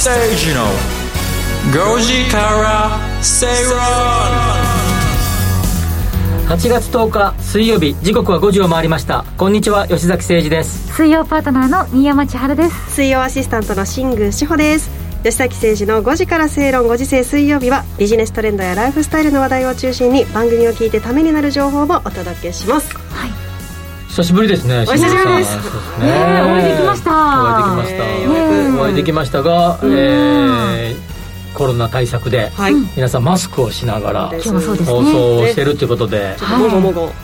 [0.00, 0.64] 吉崎誠二の
[1.94, 3.78] 5時から正論
[6.48, 7.94] 8月10日水曜日。
[8.02, 9.26] 時刻は5時を回りました。
[9.36, 10.90] こんにちは吉崎誠二です。
[10.94, 12.94] 水曜パートナーの新山千春です。
[12.94, 14.88] 水曜アシスタントの新宮志保です。
[15.22, 22.99] 吉崎誠二の5時から正論5時制水曜日はビジネストレンドやライフスタイルの話題を中心に番組を聞いてためになる情報をお届けします
[24.10, 25.56] 久しぶりですねお久しぶりです。
[25.56, 25.62] ね
[26.02, 27.10] えお会いできました。
[27.10, 28.02] お会いできました、
[28.80, 31.09] お会いできましたが、えー
[31.60, 34.40] コロナ対策で、はい、皆さんマスクをしながら放ね。
[35.12, 36.34] 送をしてるということで、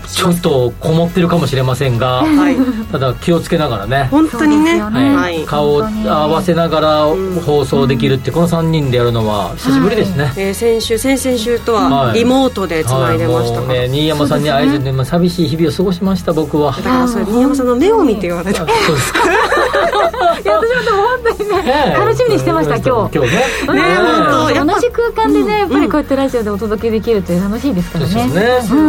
[0.09, 2.57] ちょっとこもってるかもしれませんが、はい。
[2.93, 4.79] ただ気をつけながらね本当にね。
[4.79, 5.15] はい。
[5.15, 5.45] はい。
[5.47, 7.07] 顔を合わせながら
[7.47, 12.19] 放送できるってこの3人でやるのは久しぶりですね、えー先週先々週とははい。
[12.19, 16.73] リモートでつないでましたから、ね、新山さんに会えずに、まあ、寂しい日々を過ごしました僕は。
[16.73, 18.59] だからそれ新山さんの目を見て言われた。
[18.59, 19.21] そうですか。
[20.45, 23.16] いや私も本当にね楽しみにしてました今日。
[23.16, 23.37] 今日ね。
[23.73, 28.13] ね本当やっぱ同じ空間でねやっぱりこうやってラジオでお届けできるって楽しいですからね。
[28.13, 28.80] そうですね、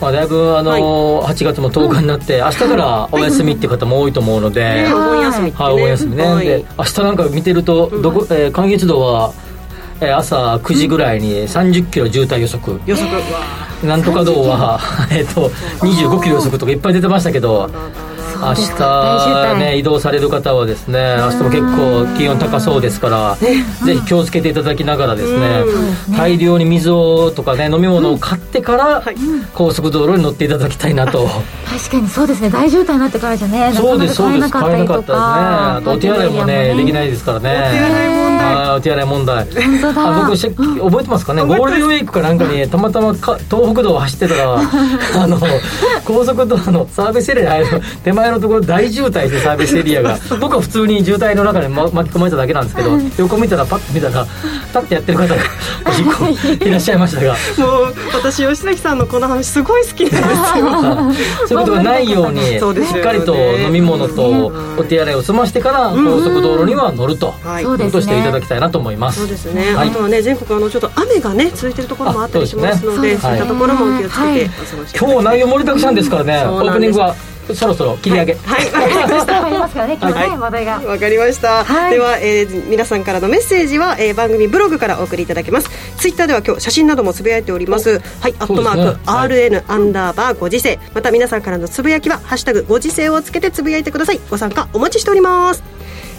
[0.00, 6.46] まあ、だいぶあのー8月も10日になって明日からお休みっていう方も多いと思うので、ねお盆休みはい、お休みね、はい。
[6.46, 9.32] で明日なんか見てるとどこ、えー関越道は、
[10.00, 13.22] えー朝9時ぐらいに30キロ渋滞予測、予測。
[13.84, 14.78] なんとか道は、
[15.10, 15.48] え っと
[15.80, 17.70] 25キロ予測とかいっぱい出てましたけど
[18.40, 19.58] 明日滞。
[19.58, 23.54] ね移動される方はですね明日も結構気温高そうですからぜ
[23.96, 25.62] ひ気をつけていただきながらですね
[26.16, 29.14] 大量に水をとかね飲み物を買ってからはい。
[29.54, 31.28] 高速道路に乗っていただきたいなと。
[31.68, 32.50] 確かにそうですね。
[32.50, 34.50] 大渋滞になってからじゃねそうですそうです。
[34.50, 35.16] 買えなかったですね。
[35.18, 37.48] あとお手洗いもねできないですからね。
[38.40, 39.44] はいお手洗い問題。
[39.50, 40.08] 本当だ。
[40.08, 41.42] あ僕し覚えてますかね？
[41.42, 44.54] ゴールデンウィークかなんかにたまたまか東北道を走ってたら
[45.22, 45.38] あの
[46.04, 50.18] 高速道路のサービスエリアに入る手前のところ大渋滞してサービスエリアが。
[50.40, 54.26] 僕は普通に渋滞の中に、ま、巻き込まれただけなんですけど横見たらパッと見たら
[54.68, 55.34] 立ってやってる方が
[55.86, 57.32] おしっこいらっしゃいましたが。
[57.58, 61.48] もう私吉崎さんのこの話すごい好きなんですよ。
[61.48, 62.56] そういうことがないようにし
[62.96, 67.34] っかりと飲み物とお手洗いを済ましてから高速道路には乗ると。
[67.44, 67.64] はい。
[67.90, 69.20] としていただきたいなと思います。
[69.20, 69.88] そうですね、はい。
[69.88, 73.20] あとはね全国あのちょっと雨がね続いてるところもあったりしますのであそうですね。
[73.20, 74.50] そういったところもお気をつけてはい。
[74.98, 76.44] 今日内容盛りだくさんですからね。
[76.46, 77.14] オープニングは
[77.54, 78.34] そろそろ切り上げ。
[78.34, 78.66] はい。
[78.66, 80.80] わかりましたありますからね今日ね話題が。
[80.80, 81.92] わかりました、はい。
[81.92, 85.70] では、えー皆さんからのメッセージは、えー番組ブログからお送りいただけます。
[85.96, 88.00] ツイッターでは今日写真などもつぶやいております。
[88.20, 88.34] はい。
[88.38, 90.78] アットマーク、RN アンダーバーご時世。
[90.94, 94.20] また皆さんからのつぶやきは「ハッシュタグご時世」をつけてつぶやいてください。
[94.30, 95.62] ご参加お待ちしております。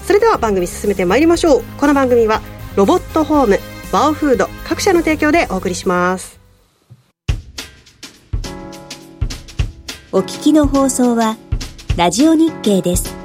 [0.05, 1.63] それでは番組進めてまいりましょう。
[1.77, 2.41] この番組は
[2.75, 3.59] ロボットホーム
[3.91, 6.40] ワオフード各社の提供でお送りします
[10.13, 11.37] お聞きの放送は、
[11.95, 13.20] ラジオ日経です。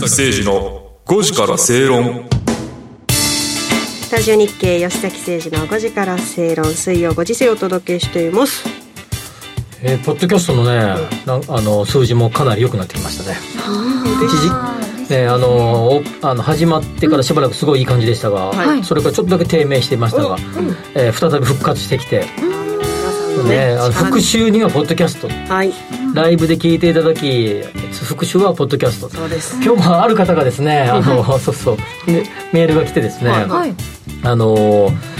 [0.00, 2.26] 崎誠二の5時から正論。
[3.10, 8.66] スタジオ日経吉崎誠二の5時から正論水曜5時世をお届けしています。
[9.82, 10.78] えーポッドキャストのね、
[11.26, 13.36] なんあの数字もかなり良くなってきましたね。
[14.24, 18.82] 一時ねあのおあの始まってからしばらくすごいいい感じでしたが、はい。
[18.82, 20.38] それからちょっとだけ低迷していましたが、
[20.94, 22.20] えー再び復活してきて、
[23.46, 25.28] ね、あの復習にはポッドキャスト。
[25.52, 25.74] はい。
[26.14, 27.62] ライブで聞いていただき
[28.04, 29.08] 復習はポッドキャスト。
[29.08, 29.56] そうです。
[29.62, 31.76] 今日もある方がですねあの そうそう。
[32.06, 33.48] でメールが来てですね、はい。
[33.48, 33.74] はい。
[34.22, 35.11] あのー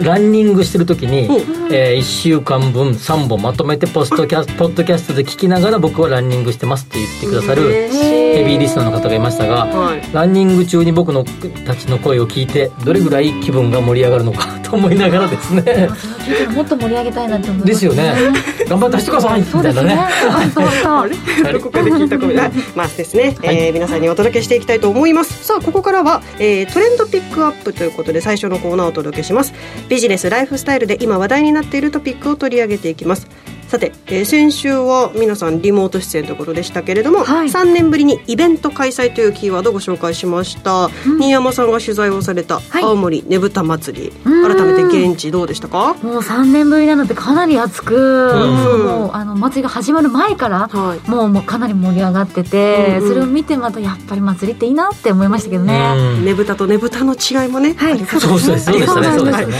[0.00, 1.74] ランニングしてる時に、うん。
[1.74, 10.02] え1週間分3本まとめてポストキャスポッドキャストで聞きながら僕はランニングしてますって言ってくださるヘビーリスナーの方がいましたが、はい。
[10.12, 11.24] ランニング中に僕の
[11.66, 15.88] たちの声を聞いてどれぐらい気分が盛り上がるのかと思いながらですね。
[16.54, 17.66] もっと盛り上げたいなって思います。
[17.66, 18.14] ですよね。
[18.68, 19.88] 頑張って走ってくださいみそうですね。
[19.88, 20.50] たいなね。
[20.52, 21.06] そうそうそ
[21.48, 21.52] う。
[21.52, 22.36] どこかで聞いた声。
[22.36, 22.52] はい。
[22.74, 25.44] まあですね、えー皆さんにお届けしていきたいと思います。
[25.44, 29.52] さあここからは、えートレンドピックアップということで最初のコーナーをお届けします
[29.88, 33.26] ビジネスライフスタイルで今話題になっているトピックを取り上げていきます。
[33.68, 37.48] さて、えー先週は皆さんリモート出演ということでしたけれども、はい。
[37.48, 40.88] 3年ぶりにイベント開催というキーワードをご紹介しました、
[41.18, 42.82] 新山さんが取材をされたはい。
[42.82, 44.56] 青森ねぶた祭り、うん。
[44.56, 45.94] 改めて現地どうでしたか？
[46.02, 48.84] もう3年ぶりなのでかなり熱く、ん。
[48.86, 51.10] もうあの祭りが始まる前から、はい。
[51.10, 53.08] もうもうかなり盛り上がってて、うんうん。
[53.10, 56.24] それを見てまたやっぱり祭りっていいなって思いましたけどね、うん。
[56.24, 57.98] ねぶたとねぶたの違いもね、はい。
[58.06, 59.52] そうそうそうでしたねそうでしたね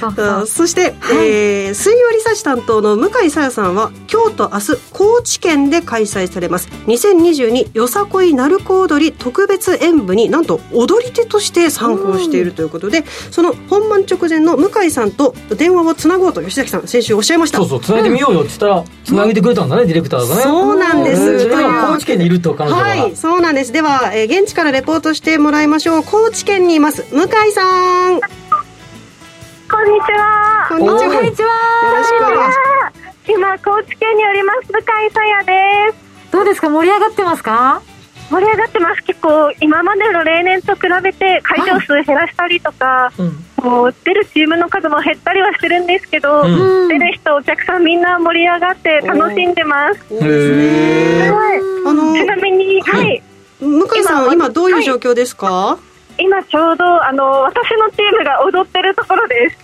[0.00, 6.68] そうそうあそして、えー水曜リサーチ担当の向井沙耶さんは今日と明日高知県で開催されます。
[6.86, 17.58] 2022よさこい鳴子踊り特別演舞になんと踊り手として参考しているということで、その本番直前の向井さんと電話をつなごうと吉崎さん先週おっしゃいました。
[17.58, 20.42] そうそう繋いでみようよって言ったら繋げてくれたんだねディレクターがね。
[20.42, 21.22] そうなんです。
[21.22, 23.72] えー来たよ高知県にいると彼女がはいそうなんです。
[23.72, 26.02] では、えー現地からレポートしてもらいましょう。
[26.02, 27.04] 高知県にいます。
[27.14, 28.20] 向井さん。
[28.20, 30.66] こんにちは。
[30.68, 30.98] こんにちは。
[30.98, 32.58] こんにちはよろしくお願いし
[32.92, 34.82] ます今、高知県におります、向井
[35.12, 36.32] さやです。
[36.32, 36.68] どうですか？
[36.68, 37.82] 盛り上がってますか？
[38.30, 39.02] 盛り上がってます。
[39.02, 50.00] 結構、今までの例年と比べて会場数減らしたりとか、うんこう出るチームの数も減ったりはしてるんですけど、うん出る人、お客さんみんな盛り上がって楽しんでます。
[50.12, 51.60] はい。
[51.86, 53.22] あのちなみに、はい。
[53.60, 55.78] 向井さん今どういう状況ですか、
[56.18, 59.58] 今ちょうど、あの、私のチームが踊ってるところです。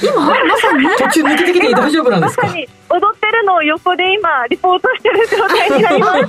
[0.06, 2.42] 今まさに途中抜けてきて大丈夫なんでか？
[2.42, 6.18] ますさに踊ってるのを横で今、リポートしてる状態になります。
[6.18, 6.28] そう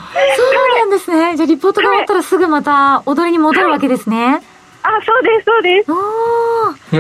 [0.80, 4.42] なんですねじゃあリポートが終わったらすぐまた踊りに戻るわけですね
[4.84, 5.92] あ、そうです、そうです。
[5.92, 5.96] あ
[6.72, 6.98] あそ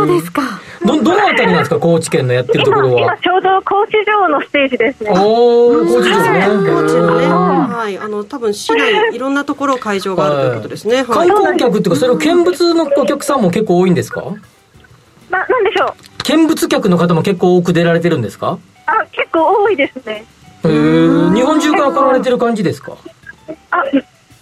[0.00, 0.42] うですか。
[0.84, 1.78] どどのあたりなんですか？
[1.78, 5.10] 高知県のやってるところ今、今はちょうど高知城のステージですね。
[5.12, 9.18] おお高知ですね高知のね、はい、あの多分市内い。
[9.18, 10.96] ろんなところ会場があるということですね。
[10.96, 11.04] はい。
[11.06, 14.22] 観光客っていうかそれを見物のお客さんも結構多いんですか？
[15.30, 16.22] な、なんでしょう？
[16.24, 18.58] 見物客の方も結構多く出られてるんですか？
[18.86, 20.24] あ、結構多いですね。
[20.64, 21.34] へー。
[21.34, 22.96] 日本中から来られてる感じですか？
[23.70, 23.84] あ、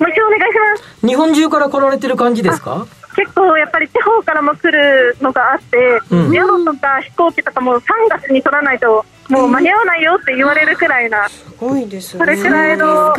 [0.00, 1.06] もう一度お願いします。
[1.06, 2.86] 日本中から来られてる感じですか？
[3.16, 12.24] 結構やっぱり地方からも来るのがあって、うん宿とか飛行機とかも3月に取らないともう間に合わないよって言われるくらいな、すごいですね。
[12.24, 13.14] それくらいの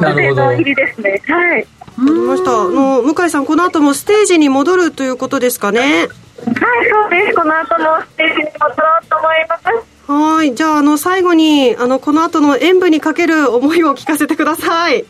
[0.00, 1.20] なるほどの入りですね。
[1.26, 1.60] はい。
[1.60, 1.66] わか
[1.98, 2.50] りました。
[2.50, 5.80] あの向井さんこの後もステージに戻るということですかね？
[5.80, 7.34] はい、そうです。
[7.34, 10.12] この後もステージに戻ろうと思います。
[10.12, 10.54] はい。
[10.54, 15.04] じゃああの最後にあのこの後の演舞にかける思いを聞かせてください。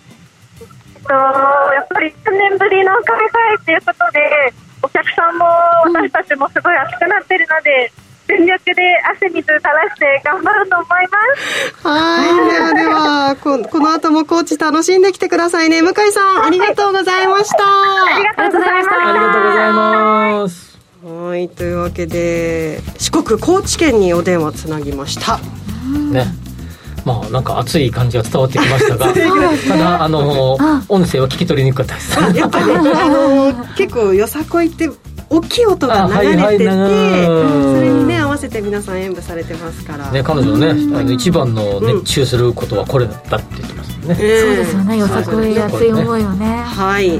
[1.06, 3.16] とやっぱり3年ぶりの開
[3.58, 5.46] 催ということで、お客さんも
[5.84, 7.92] 私たちもすごい熱くなってるので、
[8.28, 8.82] 全力で
[9.14, 11.86] 汗水垂らして頑張ると思います。
[11.86, 12.50] はい。
[12.50, 15.82] ではではここの後もコーチ楽しんできてくださいね。
[15.82, 17.56] 向井さんありがとうございました。
[17.58, 19.08] ありがとうございました。
[19.08, 25.38] ありがとうございますはいというわけで四国高知県にお電話つなぎました。
[26.12, 26.45] ね
[27.06, 30.54] まあなんか熱い感じが伝わってきましたが ただあの
[30.88, 32.18] 音声は聞き取りにくかったです。
[32.36, 34.90] やっぱね、あ の結構よさこいって
[35.30, 40.10] 大きい音が流れてて、あはいはいうんそれにね合わせて皆さん演舞されてますから。
[40.10, 44.16] ね、彼女のね、あの一番の熱中することはこれだったって言ってますよね。
[44.18, 44.96] ええそうですよね。
[44.98, 46.62] よさこい熱い思いをね。
[46.62, 47.18] はい、え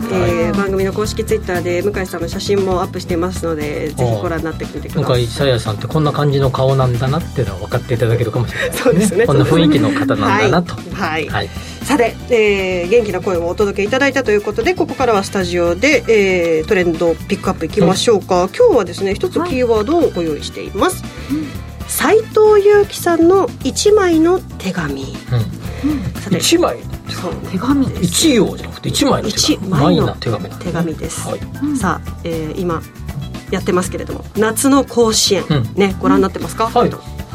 [0.53, 5.05] ー番組の公式ツイッターで向井さんの写真もアップしてますのでぜひご覧になってみてください。
[5.05, 9.27] 向井沙耶さんってこんな感じの顔なんだなっていうのは分かっていただけるかもしれないそうですね。
[9.27, 10.75] こんな雰囲気の方なんだなと。
[10.75, 11.29] はい、はい。
[11.29, 11.49] はい。
[11.83, 21.05] さて、えー元気な声をお届けいただいたということでここからはスタジオで、えートレンドピックアップいきましょうか、今日はですね一つキーワードをご用意しています
[21.89, 25.05] 斉藤佑樹さんの一枚の手紙。
[25.05, 26.41] さうん。
[26.59, 26.79] 枚、
[27.09, 28.03] そう手紙です。
[28.03, 29.69] 一行じゃなくて一枚の手一紙。
[29.69, 30.95] 枚のな手紙手紙。
[30.95, 31.41] です、はい。
[31.77, 32.83] さあ、えー今
[33.51, 35.73] やってますけれども夏の甲子園、うん。
[35.75, 36.91] ねご覧になってますか、はい。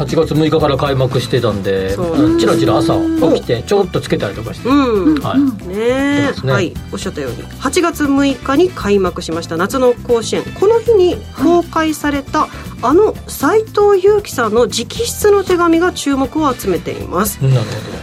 [0.06, 2.94] 8月6日から開幕してたんでそうチラチラ朝
[3.34, 5.22] 起きてちょっとつけたりとかして、うん。
[5.22, 5.68] はい。
[5.68, 6.12] ね
[6.44, 6.52] ね。
[6.52, 6.74] はい。
[6.92, 7.44] おっしゃったように。
[7.44, 9.58] 8月6日に開幕しました。
[9.58, 10.44] 夏の甲子園。
[10.60, 12.48] この日に公開された、
[12.82, 17.40] あの斎藤佑樹さんの直筆の手紙が注目を集めています。
[17.42, 17.56] なる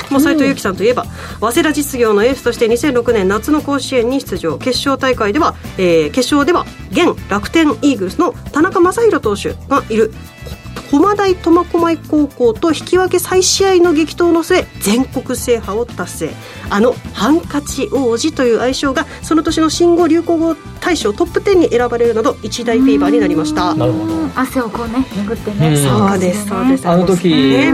[0.09, 1.05] ほもう斎藤佑樹さんといえば
[1.41, 4.57] 早稲田実業のエースとして2006年夏の甲子園に出場。
[4.59, 10.13] 決勝大会では、えー決勝では現楽天イーグルスの田中将大投手がいる
[10.91, 16.31] 駒大苫小牧高校と引き分け再試合の激闘の末全国制覇を達成。
[16.71, 23.75] あのハンカチ王子という愛称がその年の新語・流行語大賞トップ10に選ばれるなど一大フィーバーになりました。
[23.75, 24.15] どなるほど。
[24.35, 25.59] 汗をこうね巡ってうん。
[25.59, 26.47] ねそうです。
[26.47, 27.73] そうですあの時、ね。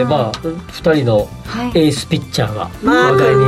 [0.00, 1.68] えーまあ2人のはい。
[1.74, 3.40] エースピッチャーがまあ話題に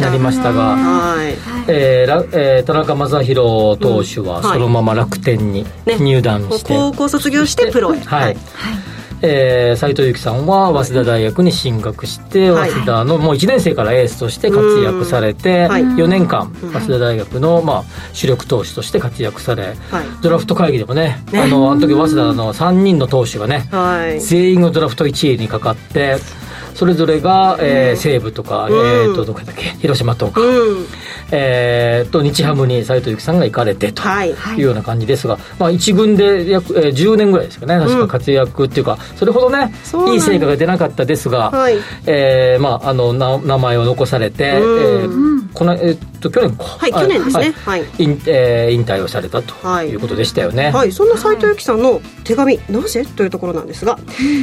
[0.00, 1.34] なんりましたが、はい。
[1.68, 5.98] えーらえー田中将大投手はそのまま楽天にね。
[5.98, 7.98] 入団して、高校卒業してプロへ。
[8.00, 8.23] はい、
[9.26, 12.70] えー、斉藤由貴さんは早稲田大学に進学して、はい。
[12.70, 15.70] 早稲田のもう1年生からエースとして活躍されて、うん。
[15.70, 15.82] はい。
[15.82, 16.72] 4年間うん。
[16.72, 19.74] 早稲田大学の、まあ、主力投手として活躍されはい。
[20.22, 21.40] ドラフト会議でもねね。
[21.40, 24.20] あのあの時早稲田の3人の投手がねはい。
[24.20, 26.16] 全員がドラフト1位にかかって
[26.74, 28.72] それぞれが、えー西武とか、うん。
[28.74, 30.86] えー、とどこだっけ広島とか、うん
[31.30, 34.02] えー、と日ハムに斉藤由貴さんが行かれてと。
[34.02, 34.30] はい。
[34.30, 39.72] いうような感じですが、まあ、一軍で約、えー10年ぐらいですかね確か活躍っていうか、それほどね
[40.12, 41.76] いい成果が出なかったですが、はい。
[42.06, 44.80] えーまあ、あのな名前を残されて、うん。
[44.80, 46.64] えーこのえーっと去年か。
[46.64, 47.52] はい去年ですね。
[47.64, 47.84] はい。
[47.98, 49.88] 引えー引退をされたとはい。
[49.88, 53.04] いうことでしたよね、はい、そんな斉藤由貴さんの手紙、なぜ？
[53.04, 53.98] というところなんですが、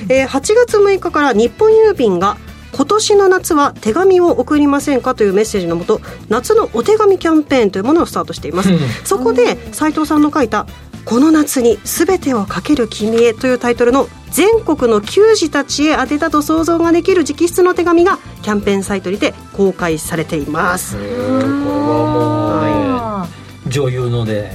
[0.10, 2.38] えー8月6日から日本郵便が
[2.74, 8.72] 今年の夏は手紙を送りませんかというメッセージのもと夏のお手紙キャンペーンというものをスタートしています。
[8.72, 8.80] うん。
[9.04, 10.66] そこで斉藤さんの書いた
[11.04, 20.96] 「この夏に全てをかける君へ」というタイトルの全国の球児たちへ宛てたと想像ができる直筆の手紙がキャンペーンサイトにて公開されています。
[20.98, 23.28] えーこれはもうね、あ
[23.68, 24.52] 女優ので、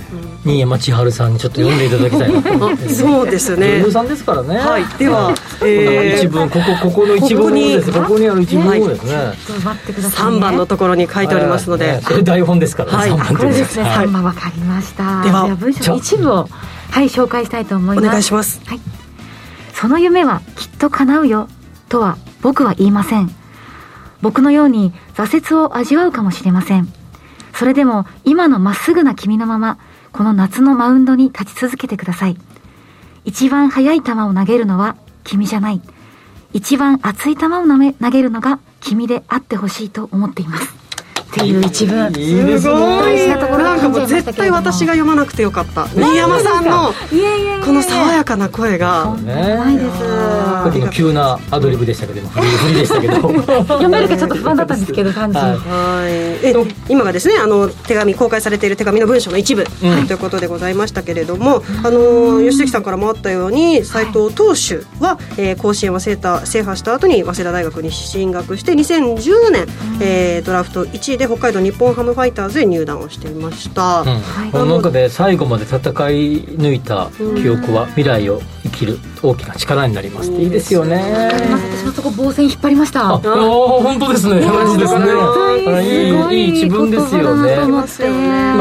[0.46, 3.78] 新山千春さんにちょっと読んでいただきたいな そうですね。
[3.78, 4.56] 女優さんですからね。
[4.58, 4.84] はい。
[4.96, 7.90] ではえー一文ここここの一文です。
[7.92, 10.38] ここにある一文ですね、ーちょっと待ってくださいね。
[10.38, 13.36] 3番のところに書いておりますので、ねそれ台本ですからね、はい。
[13.52, 14.06] ですね、はい。
[14.06, 15.22] 3番わかりました。
[15.22, 16.48] ではじゃあ文章の一部を
[16.90, 18.10] はい紹介したいと思いおます。
[18.10, 18.60] 願いします。
[18.66, 18.80] はい、
[19.74, 21.48] その夢はきっと叶うよ
[21.88, 23.30] とは僕は言いません。
[24.22, 26.88] 僕のように挫折を味わうかもしれません。
[27.54, 29.78] それでも今のまっすぐな君のまま
[30.16, 32.38] この夏のマウンドに立ち続けてください。
[33.26, 35.82] 一番速い球を投げるのは君じゃない。
[36.54, 40.85] 一番熱い球を投げ投げるのが君であってほしいと思っています。
[41.36, 42.06] っていう一文。
[42.16, 45.86] いいですね大事なところなんかもう絶対私が読まなくてよかった。
[45.88, 49.14] 新山さんのいえいえいえこの爽やかな声が。
[49.20, 49.88] ねないです。
[50.64, 53.14] 僕の急なアドリブでしたけども振り振りでしたけど。
[53.14, 55.48] 読めるかちょっと不安だったんですけど感じ、はい。
[55.48, 56.12] はい。
[56.46, 56.54] え
[56.88, 59.66] 今がですねあの手紙公開されている手紙の文章の一部、ん。
[60.06, 69.66] ということでございましたけれども、あの吉関さんからもあったように斉藤投手は、えー甲子園を制覇制覇した後に早稲田大学に進学して2010年、
[70.00, 74.50] えードラフト1位で北海道日本ハムファイターズへ入団をしていました、うん。
[74.50, 75.82] この中で最後まで戦い
[76.42, 81.30] 抜いた記憶は未来を生きる大きな力になりますっていいですよね。
[81.50, 83.08] 私もそこ防線引っ張りました。
[83.08, 84.46] あおー本当ですね。
[84.46, 85.04] マジですね。
[85.68, 87.58] あいいいい一文ですよね。
[87.64, 87.84] 今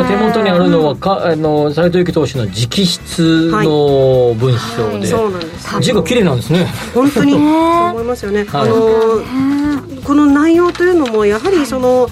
[0.07, 5.81] 手元にあるのはかあの斉藤由貴投手の直筆の文章で、そうなんです。
[5.81, 6.67] 字が綺麗なんですね。
[6.93, 8.61] 本当にそう思いますよね、はい。
[8.61, 12.07] あのこの内容というのもやはりその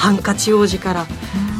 [0.00, 1.06] ハンカチ王子から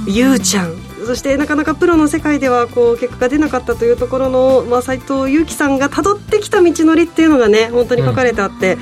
[0.06, 0.74] ゆうちゃん。
[1.04, 8.78] そしてなかなかプロの世界ではこう結果が出なかったというところの、まあ、斉藤佑樹さんがたどってきた道のりっていうのがね本当に書かれてあって、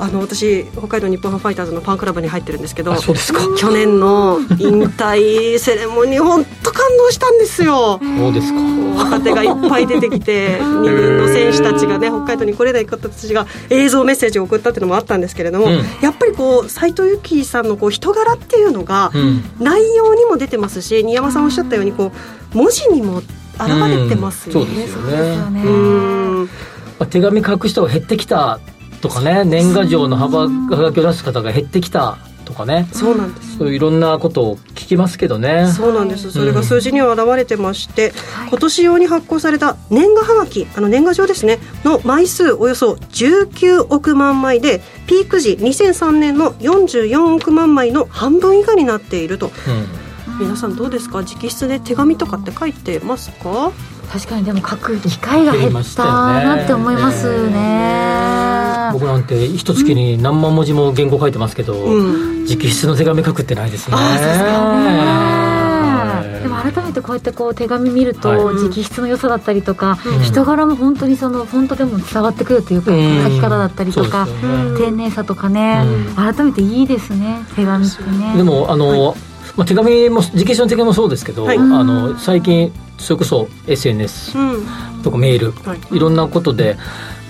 [0.00, 3.40] あの私北海道日本ハムファイターズのファンクラブに入ってるんですけどあそうですか。
[3.58, 8.00] 去年の引退セレモニー本当感動したんですよ。
[8.02, 8.60] そうですか。
[8.96, 15.72] 若手がいっぱい出てきて 2軍の選手たちがね北海道に来れない方たちが映像メッセージを送ったっていうのもあったんですけれども、うん。
[16.00, 19.44] やっぱりこう斉藤由貴さんのこう人柄っていうのがうん。
[19.58, 22.10] 内容にも出てますし新山さんおっしゃったようにこ
[22.54, 23.28] う文字にも現
[23.90, 24.64] れてますよね。
[24.64, 24.66] うん。
[24.66, 25.62] そうですよね。
[25.62, 26.50] うん。
[26.98, 28.60] まあ手紙書く人が減ってきた
[29.00, 32.88] とかね年賀状の幅はがきを出す方が減ってきたとかね。
[32.92, 33.58] そうなんです。
[33.58, 35.68] そういういろんなことを聞きますけどね。
[35.68, 36.32] そうなんです。
[36.32, 38.12] それが数字には表れてまして、
[38.48, 49.46] 今年用に発行された年賀はがきあの年賀状ですねの枚数およそ19億万枚でピーク時2003年の44億万枚の半分以下になっていると。
[49.46, 50.40] うん。
[50.40, 51.18] 皆さんどうですか？
[51.18, 53.70] 直筆で手紙とかって書いてますか？
[54.10, 62.44] 確かにでも書く機会が減ったなって思いますね僕なんて一月に何万文字も原稿書いてますけど、うん。
[62.44, 63.96] 直筆の手紙書くってないですね。
[66.42, 68.38] でも改めてこうやってこう手紙見ると、はい。
[68.56, 70.22] 直筆の良さだったりとか、うん。
[70.22, 73.22] 人柄も本当にそのフォントでも伝わってくるというか、うん。
[73.24, 74.32] 書き方だったりとか、ね。
[74.78, 76.14] 丁寧さとかね、うん。
[76.14, 78.36] 改めていいですね手紙ってね。
[78.36, 79.14] でもあの、
[79.56, 81.58] まあ、手紙も直筆の手紙もそうですけど、はい。
[81.58, 85.02] あの最近それこそ SNS うん。
[85.02, 85.96] とかメール、はい。
[85.96, 86.80] い、ろんなことでこ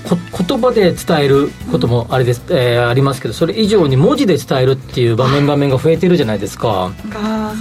[0.08, 6.90] 言葉で伝えることもあれです、えーありますけどそれ以上に文字で伝えるっていう場面場面が増えてるじゃないですか。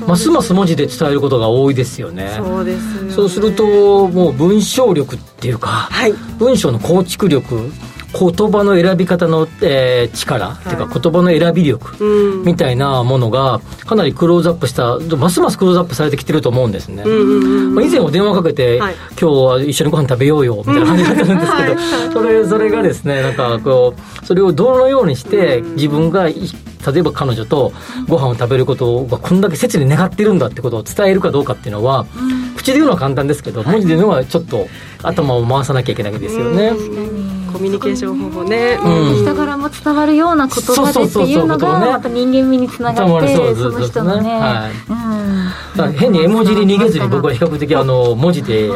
[0.08, 2.34] ますます文字で伝えることが多いですよね。
[2.38, 3.14] そうですよね。
[3.14, 6.14] そうするともう文章力っていうかはい。
[6.40, 7.72] 文章の構築力
[8.12, 10.74] 言葉の選び方の、えー力、ってい。
[10.74, 12.44] うか言葉の選び力うん。
[12.44, 18.96] みたいなものがかなりクローズアップしたますますクローズアップされてきてると思うんですね、まあ、以前は電話かけて、はい。
[19.12, 26.36] 今日は一緒にご飯食べようよみたいな感じだったんですけど、はいそれそれがですねなんかこうそれをどのようにして自分がい
[26.94, 27.74] 例えば彼女と
[28.08, 32.06] ご飯を食べることがこんだけ切に願ってるんだってことを伝えるかどうかっていうのは、
[32.56, 34.68] 口で言うのは簡単ですけど文字で言うのはちょっと
[35.04, 36.72] 頭を回さなきゃいけないですよね。
[37.52, 38.78] コミュニケーション方法ね。
[38.82, 39.24] うん。
[39.24, 41.92] 人柄も伝わるような言葉でっていうのそうそうそうそうがね。
[41.92, 45.84] また人間味につながってその人のね、はい。
[45.84, 45.94] うん。
[45.94, 48.76] 変に絵文字に逃げずに僕は比較的あの文字で、ね、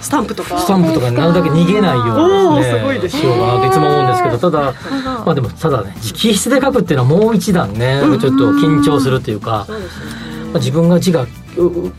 [0.00, 0.58] スタンプとか。
[0.58, 3.16] スタンプとかになるだけ逃げないようにですねごいです。
[3.16, 4.74] ねしようかなといつも思うんですけどただ
[5.24, 9.74] まあでもただね直筆で書くっていうのはもう一段ねちょっと緊張するというか、ま
[10.54, 11.28] あ、自分が字がうう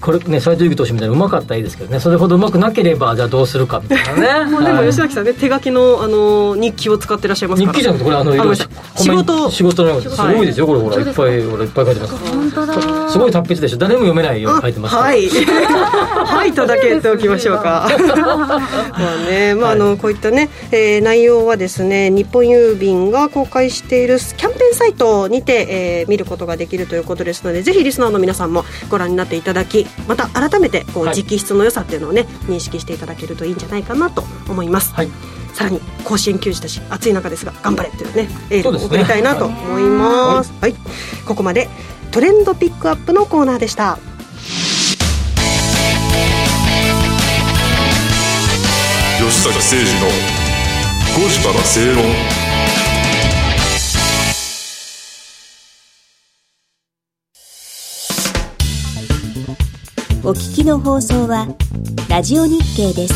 [0.02, 2.00] これね斉藤由貴投手みたいにうまかったらいいですけどね。
[2.00, 4.52] それほどうまくなければじゃあどうするかみたいなね。
[4.52, 4.88] もうでもはい。
[4.88, 7.74] 吉崎さんね手書きのあの日記を使ってらっしゃいますから。
[7.74, 8.68] 日記じゃなくてこれあのいろいろ仕
[9.10, 9.52] 事。
[9.52, 10.98] 仕事のようですすごいですよこれほら。
[10.98, 12.16] いっぱいほらいっぱい書いてます。
[12.16, 13.10] 本当だ。
[13.10, 13.78] すごい達筆でしょ。
[13.78, 15.08] 誰も読めないように書いてますから。
[15.08, 15.30] はい。
[16.26, 17.90] はいとだけ言っておきましょうか。
[17.96, 31.20] まあねまああのこういったね、えー内容はですね日本郵便が公開しているキャンペーンサイトにて、えー見ることができるということですのでぜひリスナーの皆さんもご覧になっていただきまた改めてこうはい。
[31.20, 35.10] 直筆の良さっていうのをね認識していただけるといいんじゃないかなと思います、はい。
[35.54, 40.52] さらに甲子園球児たち暑い中ですが頑張れというねエールを送りたいなと思います。
[40.60, 40.76] はい、
[41.26, 41.70] ここまで
[42.12, 43.98] トレンドピックアップのコーナーでした。
[49.18, 50.08] 吉崎誠二の
[51.16, 52.04] 5時から正論
[60.28, 61.48] お聞きの放送は
[62.10, 63.14] ラジオ日経です。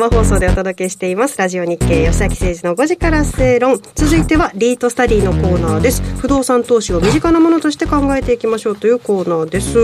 [0.00, 1.36] 生放送でお届けしています。
[1.36, 3.78] ラジオ日経吉崎誠二の5時から正論。
[3.94, 6.02] 続いてはリートスタディのコーナーです。
[6.16, 9.78] 不動産投資を身近なものとして考えていきましょうというコーナーです。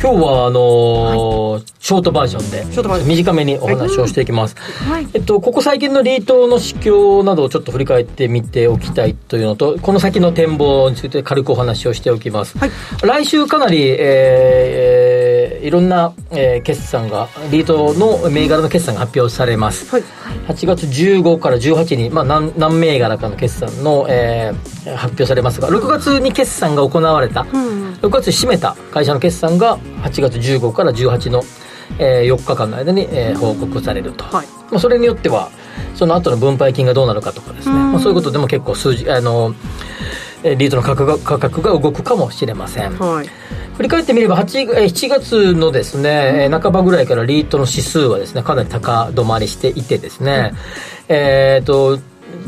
[0.00, 3.08] 今日はあのーショートバージョンでショートバージョン。
[3.10, 5.06] 短めにお話をしていきます、はい。
[5.14, 12.70] えっと、ここ最近のリートの市況などをちょっと振り返ってみておきたいというのとこの先の展望について軽くお話をしておきます、はい。
[13.04, 15.31] 来週かなり、えー
[15.62, 20.02] いろんな、えー決算がリートの銘柄の決算が発表されます、はい。
[20.48, 31.42] 8月15から18に、まあ、何何銘柄かの決算の、えー発表されますが6月に決算が行われた、ん6月に締めた会社の決算が8月15から18の、
[31.98, 34.46] え4日間の間に、えー報告されると、はい。
[34.70, 35.50] まあ、それによっては
[35.94, 39.62] その後の分配金がどうなるかとかですね、まあ、そういうことでも結構数字あのえー
[40.42, 43.28] リートの価格が価格が動くかもしれません、はい。
[43.76, 50.52] 振り返ってみれば8えー7月のですね、えー半ばぐらいからリートの指数はですねかなり高止まりしていてですね、
[51.08, 51.98] えっ、と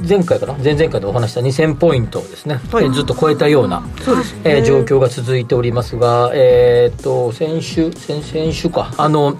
[0.09, 0.54] 前回かな？
[0.54, 2.85] 前々回でお話した2000ポイントをですね、はい。
[2.85, 4.22] えーずっと超えたようなそうね。
[4.44, 8.92] えー状況が続いておりますが、えー、と先週先先週か。
[8.96, 9.38] あの、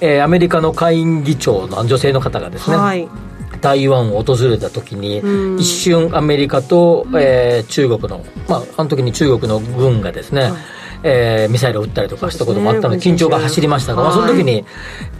[0.00, 3.08] えーアメリカの下院議長の女性の方がですね、はい
[3.62, 5.58] 台湾を訪れた時にうん。
[5.58, 10.52] 一瞬アメリカと、えー中国のまああの時に中国の軍がですね、
[11.04, 14.64] えーミサイルを撃ったりとかしたこともあったので緊張が走りましたが、まあ、その時に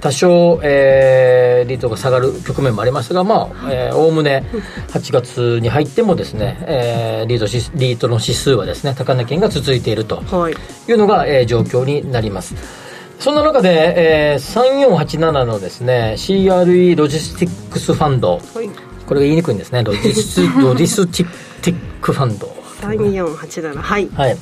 [0.00, 4.44] 多少、えーリートが下がる局面もありましたがまあえーおおむね
[4.88, 10.54] 8月に入ってもですね、えーリートしリートの指数はですね高値圏が続いているとはい。
[10.88, 12.81] いうのが、えー状況になります。
[13.22, 18.68] そんな中で、えー、3487のですね、CRE ロジスティックスファンド、はい。
[19.06, 21.26] これが言いにくいんですね、ロジス ロジスティ
[21.72, 22.61] ックファンド。
[22.82, 24.08] 3487はい。
[24.10, 24.36] はい、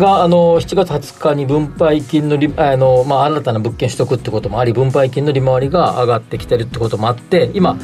[0.00, 7.76] があの7月20日に分配金の利あの、まあ、新たな物件取得ってこともあり分配金の利回りが上がってきてるってこともあって今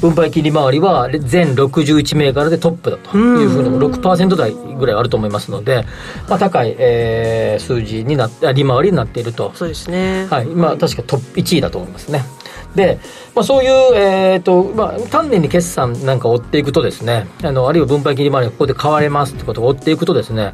[0.00, 5.84] 分配金利回りは全61銘柄でトップだというふうに6%台ぐらいあると思いますので、
[6.28, 9.52] まあ、高い、えー数字になってあ利回りになっていると。
[9.54, 10.26] そうですね。
[10.30, 12.24] はい、今、確かトップ1位だと思いますね。
[12.78, 13.00] で、
[13.34, 20.52] まあ、そういう、えーとまあ、丹念に決算なんかを追っていくとですね、あのあるいは分配金利回りがここで買われますってことを追っていくとですね、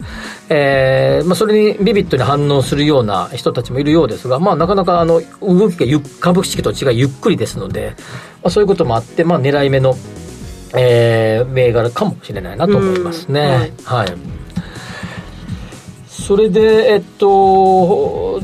[0.49, 7.95] えーまあ、それにビビッドに反応するような人たちもいるようですが、まあ、なかなかあの動きがゆっ株式と違いゆっくりですので、
[8.43, 9.95] まあ、そういうこともあって、まあ、狙い目の、
[10.75, 13.73] えー銘柄かもしれないなと思いますね。
[13.85, 14.09] はい。
[16.09, 18.41] それで、えっと、こ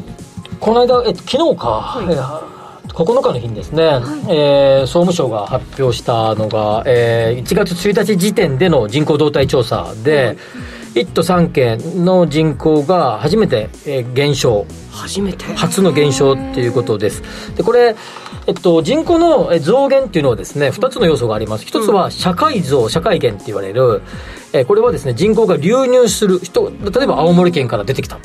[0.74, 2.59] の間、えっと、昨日か、えー
[2.92, 3.84] 9日の日にですね、
[4.28, 10.36] えー総務省が発表したのが、えー1月1日時点での人口動態調査で、
[10.94, 14.66] 1都3県の人口が初めて、えー減少。
[14.90, 15.44] 初めて。
[15.54, 17.22] 初の減少っていうことです。
[17.56, 17.94] で、これ、
[18.50, 21.64] えっと、人口のえ増減っていうのはですね、2つの要素があります。
[21.64, 24.02] 1つは社会増、社会減って言われる、
[24.52, 28.18] えーこれはですね、人口が流入する人、例えば青森県から出てきた。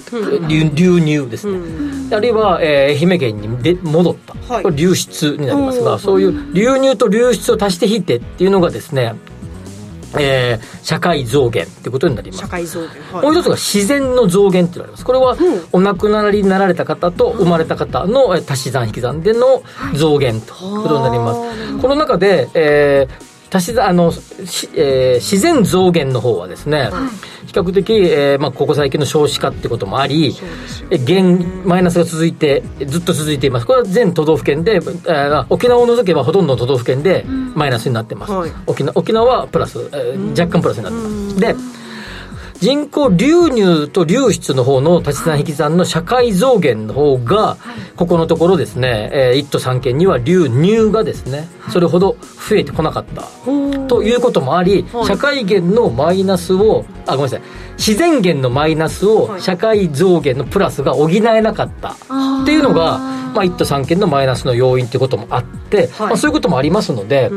[0.49, 2.09] 流流入ですね。
[2.09, 4.33] であるいは、えー愛媛県にで戻った。
[4.51, 9.13] はいこれ流出になりますが、うんそういう流入と流出を足して引いてっていうのがですね、
[10.19, 12.47] えー社会増減ってことになります社。
[12.47, 15.04] 会増減はいもう一つが自然の増減って言われます。
[15.06, 15.36] これは、
[15.71, 19.63] お亡くなりになられた方と生まれた方のえー足し算引き算での
[19.95, 21.78] 増減ということになります。
[21.82, 26.89] この中で、えー足し算あの、しえー自然増減の方はですね、
[27.45, 30.36] 比較的、えーまあ、ここ最近の少子化ってこともあり、
[30.89, 33.65] え減マイナスが続いてずっと続いています。
[33.65, 38.51] これは全都道府県で、えー沖縄を除けばほとんどの都道府県でマイナスになってます、はい。
[38.67, 41.55] 沖縄沖縄はプラス、えー若干プラスになってます、で
[42.60, 47.58] 人口流入と流出の方の足し算引き算の社会増減の方が、
[47.96, 52.18] ここのところですね、えー、1都3県には流入がですね、それほど
[52.50, 53.24] 増えてこなかった。
[53.88, 57.41] ということもあり、社会減のマイナスを、あ、ごめんなさい、
[57.77, 61.95] 自然減のマイナスを社会増減のプラスが補えなかった。
[62.43, 62.99] っていうのが、
[63.33, 67.31] まあ、1都3県のマイナスの要因ってこともあって、まあ、そういうこともありますので、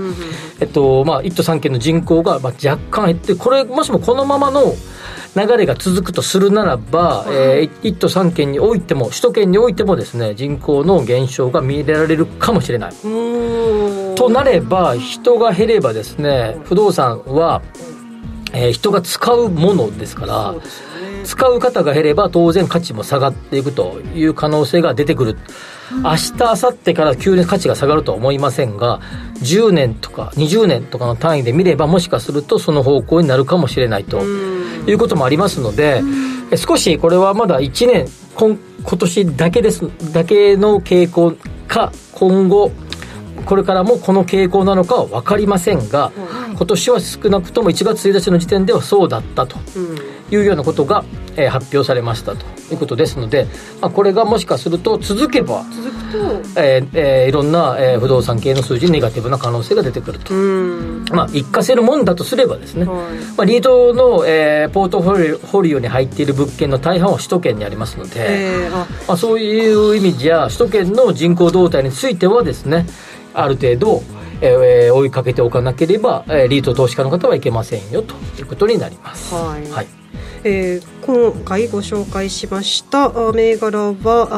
[0.60, 4.74] えっとまあ、1都3県の人口がまあ若干減ってこれもしもこのままの
[5.34, 12.92] 流れが続くとするならば、えー、1都3県においても首都圏においてもですね人口の減少が見入れられるかもしれない。
[14.14, 17.62] となれば人が減ればですね不動産は、
[18.52, 20.54] えー人が使うものですから
[21.24, 25.36] 使う方が減れば当然価値も下がっていくという可能性が出てくる。
[25.90, 29.00] 明日明後日から急に価値が下がるとは思いませんが
[29.36, 36.02] 10年とか20年とかの単位で見ればもしかするとその方向になるかもしれないということもありますので
[36.50, 41.34] え少しこれはまだ1年今今年だけですだけの傾向
[41.66, 42.70] か今後
[43.46, 46.12] これからもこの傾向なのかは分かりませんが、
[46.54, 49.56] 今年は少なくとも1月1日の時点ではそうだったと
[50.30, 51.04] いうようなことが、
[51.36, 53.46] えー発表されましたということですので、
[53.80, 55.64] まあ、これがもしかすると続けば
[56.56, 60.34] えーえーいろんな、えー不動産系の数字にネガティブな可能性が出てくると、
[61.14, 63.04] まあ、一過性のもんだとすればですね、ま
[63.38, 68.86] あ、リードの、えーポートフォリオに入っている物件の大半は首都圏にありますので、えーあ。
[69.06, 72.84] まあ、そういう意味じゃ首都圏の人口動態についてはですね
[73.34, 74.02] ある程度、
[74.40, 79.34] えー追いかけておかなければ、えーリート投資家の方はいけませんよということになります。
[79.34, 79.97] はいはい
[80.44, 83.94] えー今回ご紹介しましたあ銘柄は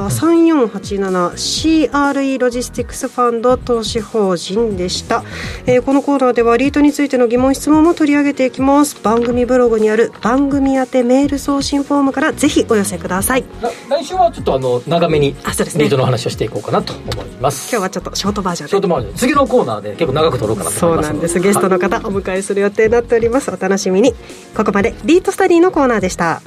[0.07, 5.25] あ 3487CRE ロジスティクスファンド投資法人でした、
[5.67, 9.03] えーこのコーナーではリートについての疑問質問も取り上げていきます。
[9.03, 13.45] 番組ブログにある番組宛てメール送信フォームからぜひお寄せください。
[13.61, 17.69] ら来週はちょっとあの長めにリートの話をしていこうかなと思います。
[17.73, 18.71] 今日はちょっとショートバージョンで。
[18.71, 19.15] ショートバージョン。
[19.15, 21.13] 次のコーナーで結構長く撮ろうかなとそ思いうます。
[21.13, 21.41] なんです。
[21.41, 23.51] ゲストの方お迎えする予定になっております。
[23.51, 24.15] お楽しみに。
[24.55, 26.43] ここまでリートスタディのコーナーでした。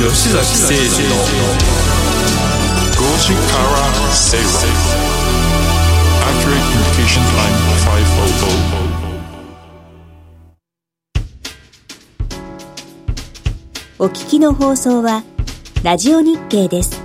[0.00, 1.14] 吉崎誠二の
[2.94, 3.78] 5時から
[4.12, 4.44] 正論
[6.24, 7.54] Accurate Communication Line
[8.38, 9.04] 500
[14.00, 15.22] お聞きの放送は
[15.84, 17.03] ラジオ日経です。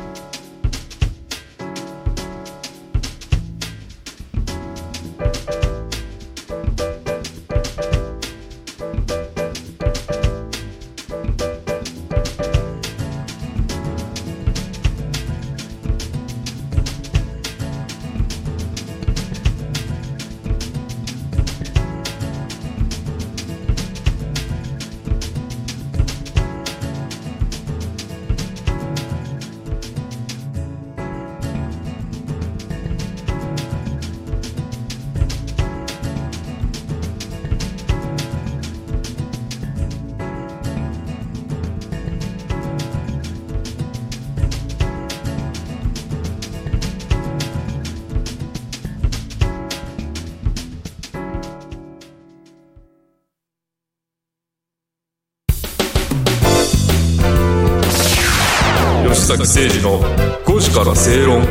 [59.59, 59.99] 崎誠二の
[60.45, 61.45] 5時から正論。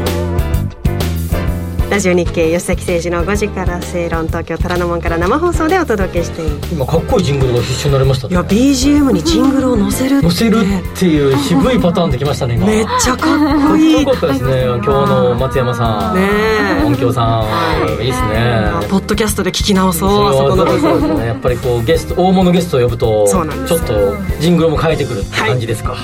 [1.90, 6.74] ラジオ日経吉崎誠二の5時から正論東京虎ノ門から生放送でお届けしています。
[6.74, 12.66] 今かっこいいジングルが必死になりましたねいや BGM にジングルを載せる載せるっていう渋いパターンできましたね今。
[12.66, 14.02] めっちゃかっこいい。
[14.02, 16.14] よかったですね今日の松山さん。
[16.16, 16.28] ね
[16.82, 16.84] え。
[16.84, 17.90] 音響さん。
[17.90, 18.70] いいですね。
[18.88, 21.26] ポッドキャストで聞き直そうあそこの部そうです分ね。
[21.26, 25.96] やっぱりこうゲスト大物ゲストを呼ぶとそうなんですちょっとジングルも変えてくるって感じですか、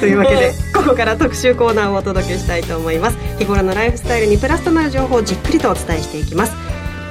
[0.00, 0.52] というわけで
[0.88, 3.18] ここから特集コーナーをお届けしたいと思います。
[3.36, 6.54] 日頃のライフスタイルにプラスとなる情報をじっくりとお伝えしていきます。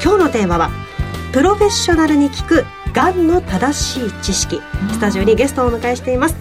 [0.04, 0.72] 今日のテーマは
[1.32, 4.60] プロフェッショナルに聞くがんの正しい知識。
[4.94, 6.36] スタジオにゲストをお迎えしています。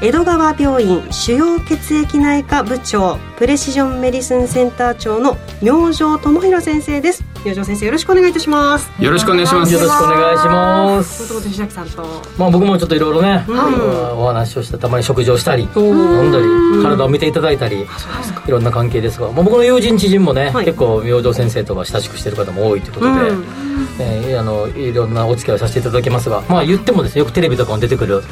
[0.00, 7.24] 江戸川病院腫瘍血液内科部長プレシジョンメディスンセンター長の明星智弘先生です。
[7.46, 8.90] 明星先生よろしくお願いいたします。
[9.00, 9.72] よろしくお願いします。
[9.72, 11.18] よろしくお願いします。
[11.18, 12.02] ということで藤崎さんと。
[12.36, 14.18] まあ僕もちょっといろいろね、うん。
[14.18, 20.64] お話をしてたまに食事をしたり飲んだり体を見ていただいたりいろんな関係ですが、まあ、僕の友人知人もね、はい。
[20.64, 23.65] 結構明星先生とは親しくしてる方も多いということで、うん
[23.98, 28.22] えーあのいろんなお付き合いをさせていただきますがまあ言ってもですねよくテレビとかも出てくる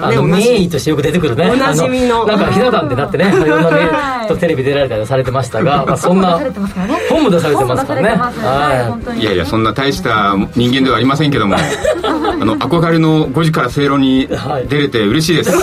[0.00, 1.50] あのねおなじ名医としてよく出てくるね。
[1.50, 2.24] おなじみの。
[2.24, 6.38] あなんかひな壇でなってね いろんな名医とテレビ出られたりされてましたが、まあ、そんな
[7.08, 8.08] 本も出されてますからね。
[8.08, 9.20] はい。
[9.20, 11.56] いやいや、そんな大した人間ではありませんけども、
[12.02, 14.28] あの、憧れの5時から正論に
[14.68, 15.52] 出れて嬉しいです。
[15.54, 15.58] そ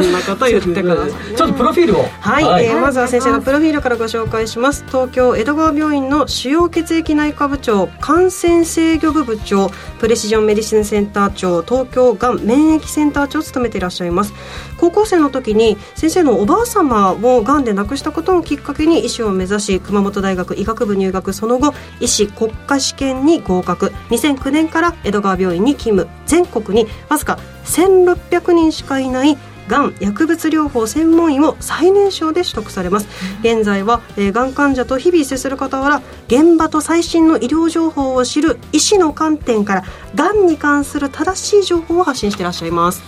[0.00, 1.36] んなこと言ってください。
[1.36, 2.08] ちょっとプロフィールを。
[2.20, 4.84] はい、えーまずは先生のプロフィールからご紹介します。
[4.86, 7.88] 東京江戸川病院の腫瘍血液内科部長
[8.26, 14.34] 感染制御部部長プレシジョンメディシンセンター長東京がん免疫センター長を務めていらっしゃいます。
[14.78, 23.92] 高校生の時に先生のおばあ様をがんで亡くしたことをきっかけに医師を目指し熊本大学医学部入学その後医師国家試験に合格。
[24.10, 26.12] 2009年から江戸川病院に勤務。
[26.26, 33.08] 全国にわずか1600人しかいないがん薬物療法専門医を最年少で取得されます。
[33.40, 43.02] 現在は、えー、がん患者と日々接する傍ら現場と最新の医療情報を知る医師の観点からがんに関する正しい情報を発信していらっしゃいます。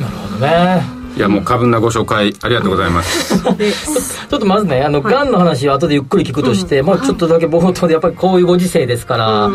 [0.00, 3.44] なるほどねいや、もう過分なご紹介ありがとうございます。
[3.58, 5.14] でちょっとまずね、あの、はい。
[5.14, 9.50] がんの話は後でゆっくり聞くとして、まあちょっとだけ冒頭でやっぱりこういうご時世ですから、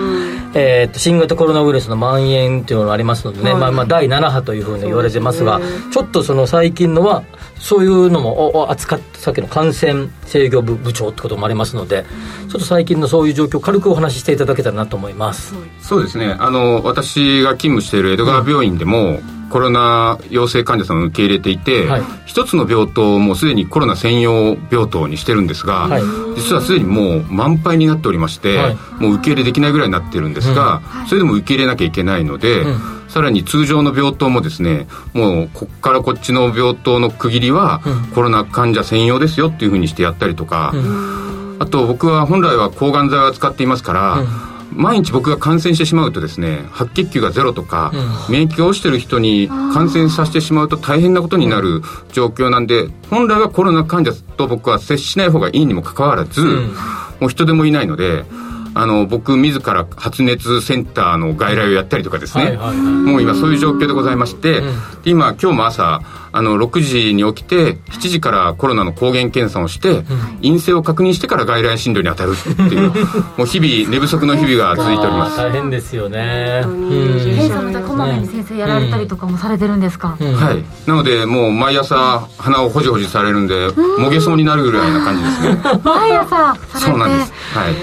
[0.54, 3.60] えーっと、新型コロナウイルスの蔓延っていうのがありますのでね、はい。
[3.60, 5.65] まあまあ第7波というふうに言われてますが、ね。
[5.91, 7.24] ちょっとその最近のは、
[7.60, 12.06] そういうのもおお扱って、さっきの感染制御部部長ってこともありますので、
[12.50, 15.56] ちょっと最近のそういう状況を軽くお話ししていただけたらなと思います。
[15.82, 16.36] そうですね。
[16.39, 22.02] あの、私が勤務している江戸川病院でも、コロナ陽性患者さんを受け入れていて、はい。
[22.26, 26.04] 一つの病棟をもうすでにコロナ専用病棟にしてるんですが、はい。
[26.36, 28.78] 実はすでにもう満杯になっておりまして、はい。
[29.00, 32.98] もう受け入れできないぐらいになってるんですが、それでも受け入れなきゃいけないので、うん。
[33.08, 37.82] さらに通常の病棟もですねもうこっからこっちの病棟の区切りは、
[38.14, 40.74] コロナ患者専用ですよっていうふうにしてやったりとか、
[41.60, 44.24] あと僕は本来は抗がん剤を扱っていますから、
[44.72, 47.92] 毎日僕が感染してしまうとですね白血球がゼロとか、
[48.30, 56.44] 免疫が落ちてる人に感染させてしまうと大変なことになる状況なんで本来はコロナ患者と僕は接しない方がいいにもかかわらず、
[57.20, 58.26] もう人でもいないので。
[58.80, 64.62] あの僕自ら発熱センターの外来をやったりとかですね、もう今そういう状況でございまして、
[65.04, 66.02] 今今日も朝
[66.38, 70.04] あの6時に起きて7時からコロナの抗原検査をして、
[70.43, 72.91] 陰性を確認してから外来診療に当たるっていう
[73.38, 75.38] もう日々寝不足の日々が続いております。
[75.41, 76.62] 大変ですよね。
[76.63, 80.63] 検査またこまめに先生やられたりとかもされてるんですか、はい。
[80.88, 85.60] なのでもう毎朝鼻をほじほじされるんでもげそうになるぐらいな感じですね。
[85.84, 86.86] 毎朝されて。
[86.86, 87.34] そうなんです。
[87.56, 87.73] はい。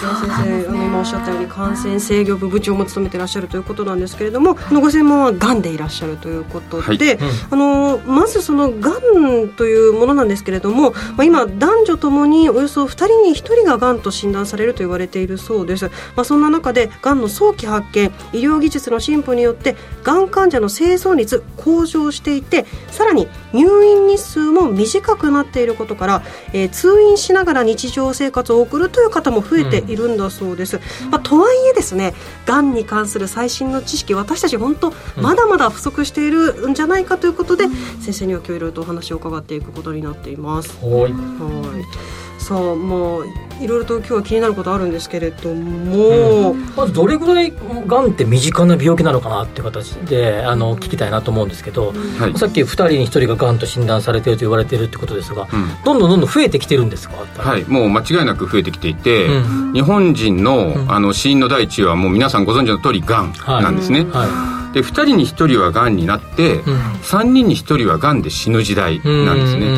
[0.00, 7.18] 先生今おっしゃったように感染制御部部長も務めてらっしゃるということなんですけれどもあのご専門はがんでいらっしゃるということで、はい。
[7.50, 15.86] あのまずそのがんというものなんですけれども、まあ、今男女ともにおよそ2人に1人ががんと診断されると言われているそうです、
[16.16, 32.14] まあ、そんな中でがんの早期発見医療技術の進歩によってがん患者の生存率向上していてさらに入院日数も短くなっていることから、えー通院しながら日常生活を送るという方も増えているんだそうです、まあ、とはいえですね
[32.46, 37.66] がんに関する最新の知識私たち本当まだまだ不足しているんじゃないかということで、
[38.00, 40.78] 先生には今日いろいろとお話を伺っていくことになっています。
[40.84, 41.12] はい。
[41.12, 42.30] はい。
[42.40, 43.26] さあもう
[43.60, 47.52] いろいろと今日は気になることあるんですけれども、まずどれぐらい
[47.86, 52.38] がんって身近な病気なのかなっていう形であの聞きたいなと思うんですけど、はい。
[52.38, 55.48] さっき2人に1人ががんと診断されていると言われているってことですが、ん。
[55.84, 57.16] どんどんどんどん増えてきてるんですか？
[57.36, 63.62] はい、もう間違いなく増えてきていて、う日本人の,、あの死因の第一位はもう皆さんご存知の通りがんはい。
[63.62, 66.60] なんですね、はで2人に1人はがんになって、ん。
[66.60, 69.70] 3人に1人はがんで死ぬ時代なんですね、う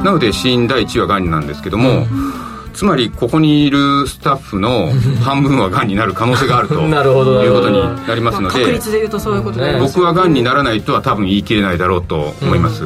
[0.00, 0.04] ん。
[0.04, 2.06] なので死因第一位はがんなんですけども、
[2.72, 4.90] つまりここにいるスタッフの
[5.22, 9.80] 半分はがんになる可能性があると いうことになりますので確率で言うとそういうことで、ね。
[9.80, 12.84] 僕はがんにならないとは多分言い切れないだろうと思います、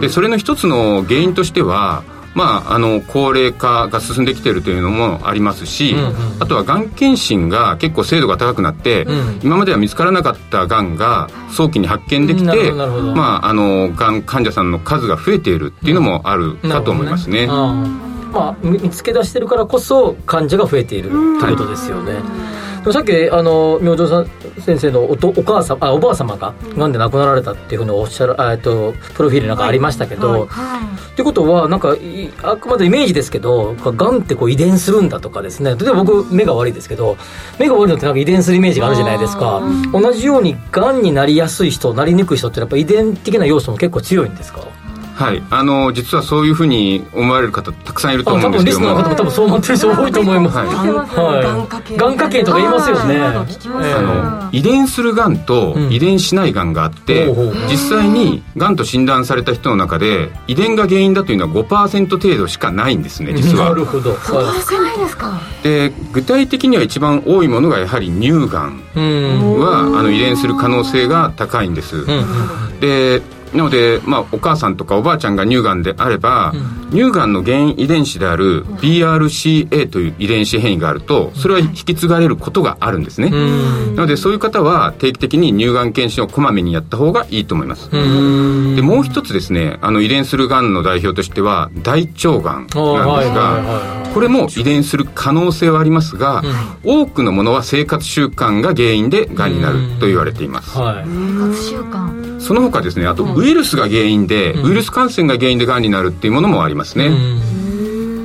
[0.00, 2.02] でそれの一つの原因としては
[2.34, 5.94] まあ、あの高齢化が進んできているというのもありますし、
[6.40, 9.40] あとはがん検診が結構精度が高くなって、ん。
[9.42, 17.44] 今までは見つからなかったがんが早期に発見できて、まあ、あのがん患者さんの数が増えているっていうのもあるかと思いますね。
[17.44, 22.14] うんまあ、見見つけ出してるからこそ患者が増えているってことですよね、
[22.90, 24.26] さっきあの明星さん
[24.60, 26.92] 先生のおとお母さんあおばあ様ががん。
[26.92, 35.76] で亡くなられたっていうふうにおっしゃるあえっとプロフィールなんかありましたけど、はいってことはなんかいあくまでイメージですけどがんってこう遺伝するんだとかですね。
[35.76, 37.18] 例えば僕目が悪いですけど
[37.58, 39.62] 目が悪いのってなんか遺伝するイメージがあるじゃないですか。
[39.92, 44.60] 同じようにがんになりやすい人なりにくい人ってやっぱ遺伝的な要素も結構強いんですか？
[45.14, 48.86] はい、あの実はそういうふうに思われる方たくさんいると思うんですけども。
[48.94, 50.66] 分リスナーの方も多分そう思ってる人多いと思います、はい。
[50.66, 51.42] はい。
[51.42, 51.96] がん家系。
[51.96, 53.20] がん家系とか言いますよね。
[53.20, 55.92] あの遺伝するがんとうん。
[55.92, 63.70] 遺伝しないがんがあって、ほうほう実際にがんと診断された人の中で遺伝が原因だというのは5%程度しかないんですね実は。
[63.70, 64.18] なるほど、は
[64.68, 65.40] 少ないですか？
[65.62, 69.60] で具体的には一番多いものがやはり乳がんい、うん。
[69.60, 72.80] はあの遺伝する可能性が高いんです、うん。
[72.80, 73.22] で
[73.54, 76.52] なので、まあ、お母さんとかおばあちゃんが乳がんであれば、
[76.90, 83.36] 乳がんの原因遺伝子である BRCA という遺伝子変異があるとそれは引き継がれることがあるんですね、う
[83.92, 83.96] ん。
[83.96, 88.76] なのでそういう方は定期的に乳がん検診をこまめにやった方がいいと思います、うん。
[88.76, 96.42] でもう一つですねあの遺伝するがんの代表としては大腸がんなんですがこれも遺伝する可能性はありますが、
[96.84, 101.04] 多くのものは生活習慣が原因でがんになると言われています、はい。
[101.04, 102.40] 生活習慣。
[102.40, 107.10] その他ですねあとウイルスが原因で、ウイルス感染が原因でがんになるっていうものもありますね、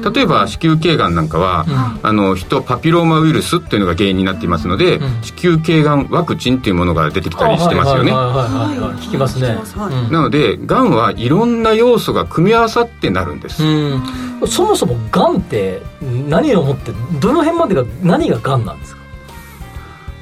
[0.04, 1.66] 例えば子宮頸がんなんかは、
[2.04, 9.48] あのヒトパピローマウイルスっていうのが原因になっていますので、子宮頸がんワクチンっていうものが出てきたりしてますよね、はいはいはいはい聞きますね。
[9.50, 10.12] はい。
[10.12, 14.04] なのでがんはいろんな要素が組み合わさってなるんです、うん。
[14.48, 15.82] そもそもがんって
[16.30, 19.02] 何をもってどの辺までが何ががんなんですか？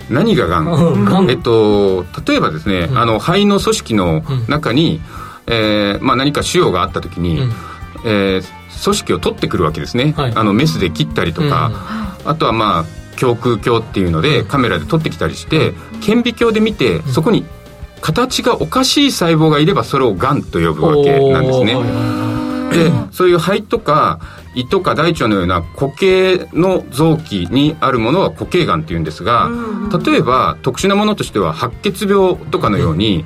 [0.10, 5.02] 何ががん、うんえっと、例えばですね、あの肺の組織の中に、
[5.48, 7.52] えーまあ、何か腫瘍があった時に、うん
[8.06, 10.34] えー組織を取ってくるわけですね、はい。
[10.36, 11.72] あのメスで切ったりとか、
[12.26, 12.86] あとはまあ
[13.22, 17.46] 胸腔鏡っていうのでカメラで撮ってきたりして顕微鏡で見てそこに
[18.02, 21.76] 形がおかしい細胞がいればそれをがんと呼ぶわけなんですね。
[22.72, 24.20] でそういう肺とか
[24.54, 29.50] 胃とか大腸のような固形の臓器にあるものは固形がんっていうんですが
[30.06, 33.24] 例えば特殊なものとしては白血病とかのように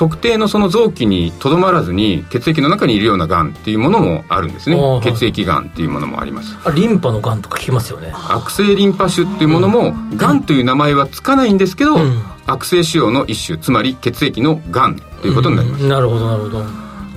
[0.00, 4.76] 特定のその臓器にとどまらずに血液の中にいるようながんっていうものもあるんですね。
[4.76, 5.02] はい。
[5.02, 6.56] 血液がんっていうものもあります。
[6.64, 8.10] あリンパのがんとか聞きますよね。
[8.14, 12.22] 悪性リンパ腫っていうものもがんという名前はつかないんですけど、うん。
[12.46, 16.64] 悪性腫瘍の一種つまり血液のがんということになります、うんなるほどなるほど。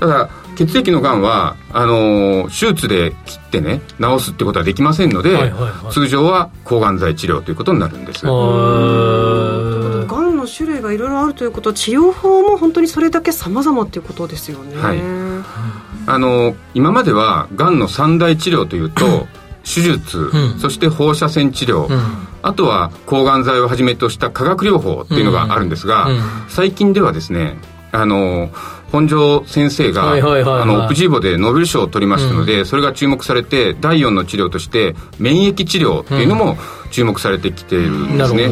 [0.02, 5.94] ただ血液のがんはあのー手術で切ってね治すってことはできませんので、はいはいはい。
[5.94, 8.26] 通常は抗がん剤治療ということになるんです
[10.56, 14.76] 種類がいろいろあるということは治療法も本当にそれだけ様々っていうことですよね。
[14.76, 15.00] はい。
[16.06, 19.28] あの今まではがんの三大治療というと
[19.64, 20.60] 手術、うん。
[20.60, 22.28] そして放射線治療、うん。
[22.42, 26.16] あとは抗がん剤をはじめとした化学療法っていうのがあるんですが、うん。
[26.16, 27.58] うん最近ではですね
[27.92, 28.50] あの
[28.92, 30.62] 本庄先生が、はいはいはいはい。
[30.62, 36.58] あのオプジーボでノーベル賞を取りましたので、それが注目されて第4の治療として免疫治療っていうのも
[36.92, 38.52] 注目されてきているんですね、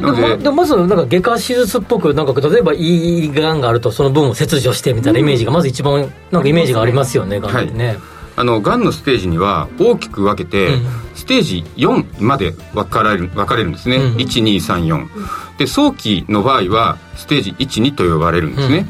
[0.00, 7.96] でまずなんか外科手術っぽくなんか例えばいいがんがあるとその分を切除してみたいなイメージがまず一番なんかイメージがありますよねがんってね、
[8.36, 11.02] あのがんのステージには大きく分けて、うん。
[11.14, 14.16] ステージ4まで分かれる分かれるんですね、うん。
[14.16, 18.86] 1234で早期の場合はステージ12と呼ばれるんですね、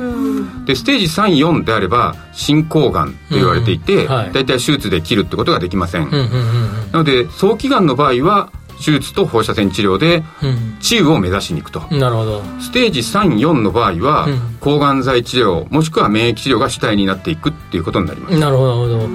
[0.64, 1.07] でステージ
[1.40, 4.12] 34であれば進行がんと言われていて、うん。
[4.12, 4.32] はい。
[4.32, 8.53] 大体手術で切るってことができません、うんうんうんなので早期がんの場合は
[8.85, 10.76] 手術と放射線治療でうん。
[10.80, 12.43] 治癒を目指しに行くと、うんなるほど。
[12.61, 14.41] ステージ34の場合は、うん。
[14.61, 18.39] 抗がん剤治療もしくは免疫治療が主体になっていくっていうことになります。
[18.39, 19.09] なるほど。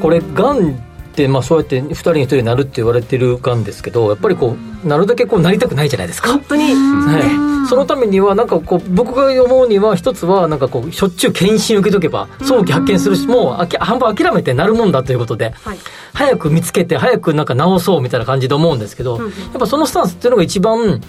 [0.00, 0.87] これがん
[1.26, 6.30] まあそうやって2人に1人になるって言われてるがんですけどやっぱりこうなるだけこうなりたくないじゃないですか。
[6.30, 6.62] 本当に。
[6.72, 15.78] はい、そのためにはなんかこう僕が思うには一つはなんかこうしょっちゅう検診受けとけば早期発見するし、もうあき半分諦めてなるもんだということで、はい。
[16.14, 21.00] 早く見つけて早くなんか治そうみたいな感じで思うんですけど、やっぱそのスタンスっていうのが一番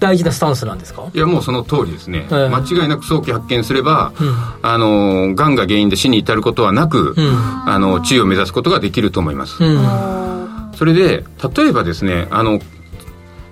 [0.00, 1.10] 大事なスタンスなんですか？
[1.14, 2.48] いやもうその通りですね、ええ。
[2.48, 4.34] 間違いなく早期発見すれば、うん。
[4.62, 7.68] あのがんが原因で死に至ることはなく、うん。
[7.68, 9.53] あの治癒を目指すことができると思います、うん
[10.76, 11.24] それで
[11.56, 12.60] 例えばですねあの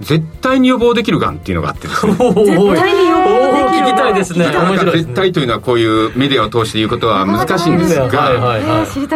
[0.02, 2.12] 絶対に予防できるがんっていうのがあってですね。
[2.18, 4.46] 絶対に予防できる聞きたいですね。
[4.92, 8.58] 絶対というのはこういうメディアを通して言うことは難しいんですが、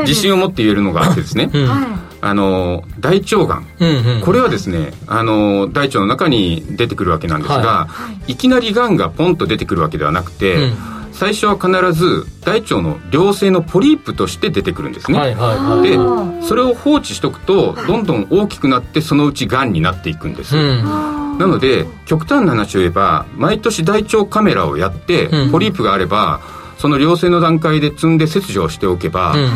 [0.03, 1.67] 自信を持って言えるのがあってですね、うん。
[1.67, 4.21] はあの大腸がんうんうん。
[4.21, 7.89] これはですねあの大腸の中に出てくるわけなんですが、、は
[8.29, 8.37] い。
[8.37, 16.41] きなりがんがポンと出てくるわけではなくて、うん最初は必ず大腸の良性のポリープとして出てくるんですね、はいはいはい。
[16.41, 20.85] でそれを放置しとくとどんどん大きくなってそのうちがんになっていくんです、うん。
[21.39, 25.51] なので極端な話を言えば毎年大腸カメラをやって、うん。
[25.51, 26.41] ポリープがあれば
[26.79, 29.51] その良性の段階で積んで切除をしておけば、うん。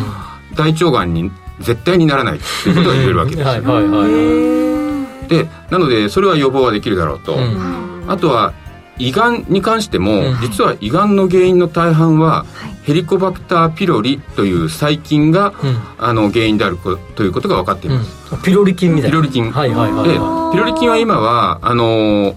[0.55, 8.05] 大腸がんに絶対にならないということが言えるわけです、はいはいはいでなのでそれは予防はできるだろうと、うん。
[8.09, 8.53] あとは
[8.97, 10.37] 胃がんに関しても、うん。
[10.41, 12.45] 実は胃がんの原因の大半は、
[12.83, 15.77] ヘリコバクターピロリという細菌が、うん。
[15.97, 18.41] あの原因であるこということが分かっています、うん。
[18.41, 19.17] ピロリ菌みたいな。
[19.17, 19.51] ピロリ菌。
[19.51, 22.35] はいはいはいではピロリ菌は今はあのー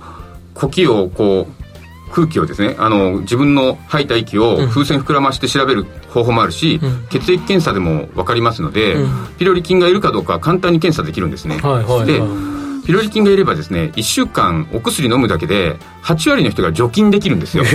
[0.54, 4.68] 呼気をこう空気をですねあの自分の吐いた息をうん。
[4.68, 7.06] 風船膨らまして調べる方法もあるし、うん。
[7.08, 9.28] 血液検査でも分かりますので、うん。
[9.36, 12.06] ピロリ菌がいるかどうかは簡単に検査できるんですね、いはいはい。
[12.06, 17.64] ではいピロリ菌がいればですね1週間お薬飲むだけで8割の人が除菌できるんですよ。
[17.64, 17.70] 除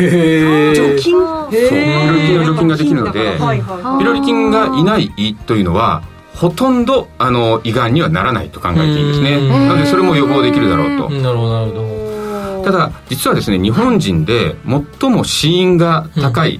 [0.99, 1.14] 菌？
[1.14, 1.49] そう。
[1.51, 6.03] ピロリ菌の除菌ができるのではいはいロリ菌がいない胃というのは
[6.36, 9.36] ほとんどあの胃がんにはならないと考えていいんですね。
[9.36, 11.10] うんなのでそれも予防できるだろうと。
[11.10, 12.64] なるほどなるほど。
[12.64, 14.55] ただ実はですね日本人で
[14.99, 16.60] 最も死因が高い、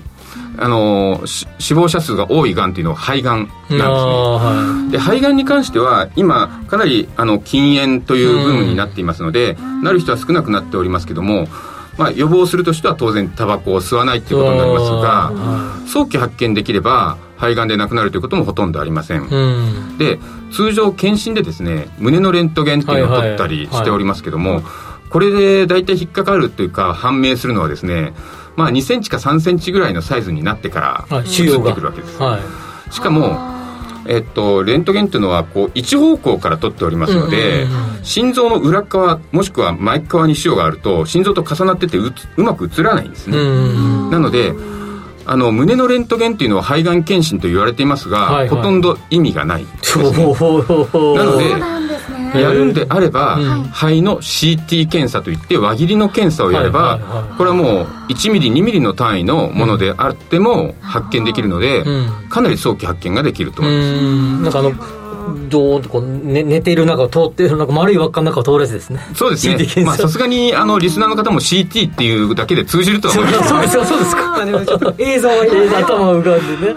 [0.62, 3.80] あのし死亡者数が多いがんっていうのは肺がんなんですね。
[3.80, 11.48] はで肺がんに関しては今かなりあの禁煙というブームになっていますので、なる人は少なくなっておりますけども、
[11.98, 19.98] まあ、予防するとしては当然タバコを吸わないということになりますがは早期発見できれば肺がんで亡くなるということもほとんどありません、いうん。
[19.98, 20.20] で
[20.52, 24.62] 通常検診でですね胸のレントゲンっていうのを取ったりしておりますけども、
[25.10, 28.14] これで大体引っかかるというか判明するのはですね
[28.60, 32.40] まあ2センチか3センチぐらいのサイズになってからはい移ってくるわけです、は
[32.90, 32.94] い。
[32.94, 33.58] しかも
[34.08, 43.42] えっと、レントゲンっていうのはこう一方向から撮っておりますので、うんうんうん心臓の裏側もしくは前側に腫瘍があると心臓と重なっててうつうまく映らないんですね、う
[44.08, 44.54] んなので
[45.26, 48.48] あの胸のレントゲンっていうのは肺がん検診と言われていますが、はいはい。
[48.48, 49.70] ほとんど意味がないね。
[49.96, 62.30] なのでそうなんですねやるんであれば、うん肺の CT 検査といって輪切りの検査をやれば、はいはいはいこれはもう1ミリ2ミリの単位のものであっても発見できるので、うん。
[62.30, 64.44] かなり早期発見ができると思います、うん。
[64.44, 64.72] なんかあの
[65.50, 69.00] ドーンとこう、ね、寝ている中を通っているなんか丸い輪っかの中を通るやつですね。
[69.16, 69.86] そうですね。
[69.86, 73.50] まあさすがにあのリスナーの方も CT っていうだけで通じるとは思います。
[73.50, 74.94] そうですかそうですか。
[74.98, 76.74] 映像は 映像頭浮かんでね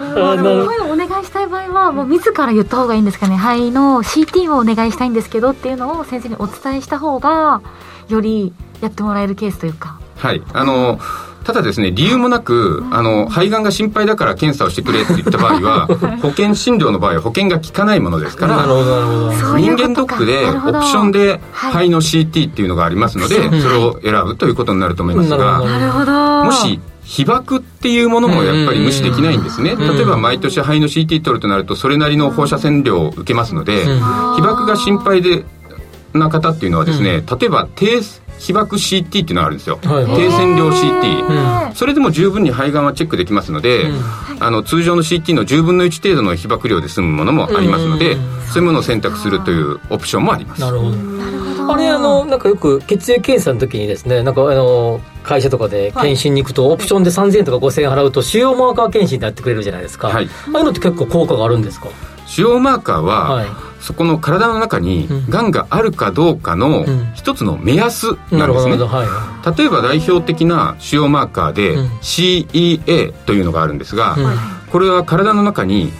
[1.85, 3.37] はもう自ら言った方がいいんですかね。
[3.37, 7.62] 肺の CT をお願いしたいんですけどっていうのを先生にお伝えした方が
[8.09, 10.01] よりやってもらえるケースというか。
[10.16, 10.43] はい。
[10.53, 10.99] あの
[11.45, 15.87] ただですね理由もなくあの肺がんが心配だから検査をしてくれって言った場合は
[16.22, 21.89] 保険診療の場合は保険が効かないものですからなるほど人間ドックでオプションではい。
[21.89, 26.45] 肺の CT っていうのがありますので、それを選ぶということになると思いますがなるほど。
[26.45, 26.78] もし
[27.13, 29.73] 被爆っていうものもやっぱり無視できないんですね。
[29.73, 34.01] うん例えば毎年肺の CT 取るとなるとそれなりの放射線量を受けますので、うん。
[34.37, 35.45] 被爆が心配で
[36.15, 38.01] な方っていうのはですね、例えば低
[38.39, 39.79] 被爆 CT っていうのがあるんですよ。
[39.83, 40.17] はいはい。
[40.17, 41.69] 低線量 CT。
[41.69, 41.75] うん。
[41.75, 44.03] それでも十分に肺がんはチェックできますので、うん。
[44.41, 50.61] あの通常の CT の10分の1程度の被爆量で済むものもありますので、うんそういうものを選択するというオプションもあります。
[50.61, 51.73] なるほど。
[51.73, 60.27] あれあのなんかよく血液検査の時にですねなんかあの会社とかで検診に行くと、オプションで3000円とか5000円払うと腫瘍マーカー検診ってやってくれるじゃないですか、はい。
[60.27, 61.89] ああいうのって結構効果があるんですか？
[62.27, 63.47] 腫瘍マーカーは、はい。
[63.81, 65.31] そこの体の中にうん。
[65.31, 67.12] がんがあるかどうかのうん。
[67.14, 68.87] 一つの目安ななんるほですね、ど。
[68.87, 69.07] はい。
[69.07, 71.87] は例えば代表的な腫瘍マーカーでうん。
[72.01, 74.37] CEA というのがあるんですが、うん。
[74.70, 75.93] これは体の中に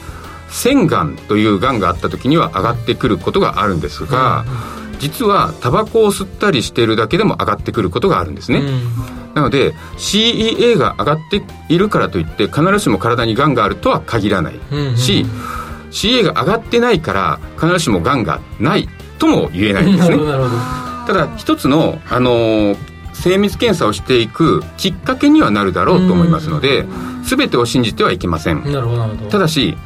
[0.49, 4.45] 腺がんというがんがあった時には上がってくることがあるんですが、
[5.03, 9.34] 実はタバコを吸ったりしているだけでも上がってくることがあるんですね、うん。
[9.34, 14.61] なので CEA が上がっているからといって必ずしも体にがんがあるとは限らない。
[14.70, 15.26] うんし、
[15.90, 18.88] CA が上がってないから必ずしもがんがない
[19.18, 20.16] とも言えないんですね。
[21.07, 26.86] ただ一つの、あのー精密検査をしていくきっかけにはなるだろうと思いますので
[27.24, 28.62] 全てを信じてはいけません。
[29.30, 29.76] ただし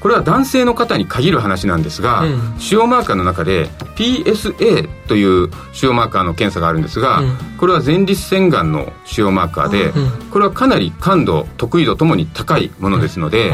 [0.00, 2.54] これは男性の方に限る話なんですが、うん。
[2.58, 7.36] 腫瘍マーカーの中で PSA という腫瘍マーカーの検査があるんですが、うん。
[7.58, 13.50] これは前立腺がんの腫瘍マーカーで、うんこれはかなり感度得意度ともに高いものですので、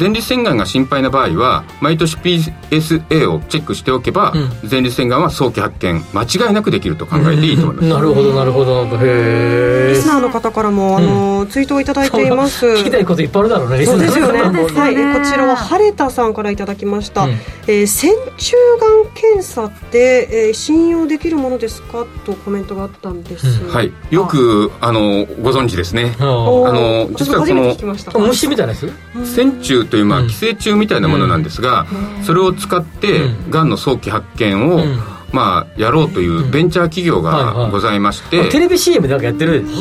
[0.00, 8.84] 前立腺がんが心配な場合は毎年 PSA をチェックしておけば、う前立腺がんは早期発見間違いなくできると考えていいと思います、なるほどなるほど。
[8.84, 12.66] へえリスナーの方からも、あのツイートをいただいています。
[12.66, 14.38] 聞きたいこといっぱいあるだろうねリスナーそうですよね。
[14.38, 17.24] の方もはい、こちらは晴れたさんからいただきました。
[17.24, 17.30] うん。
[17.66, 22.06] えー線虫がん検査って、えー信用できるものですか？
[22.24, 23.46] とコメントがあったんです。
[23.62, 23.72] うん。
[23.72, 23.92] はい。
[24.10, 26.14] よくあのご存知ですね。
[26.20, 28.12] あの実はこの初めて聞きました。
[28.16, 28.90] あ虫みたいなやつ？
[29.34, 30.28] 線虫という、まあ、うん。
[30.28, 31.86] 寄生虫みたいなものなんですが、
[32.24, 33.50] それを使ってうん。
[33.50, 34.98] がんの早期発見を、うん。
[35.32, 37.54] まあ、やろうというベンチャー企業はいはい。
[37.64, 39.72] がございまして、あテレビ CM でなんかやってるでし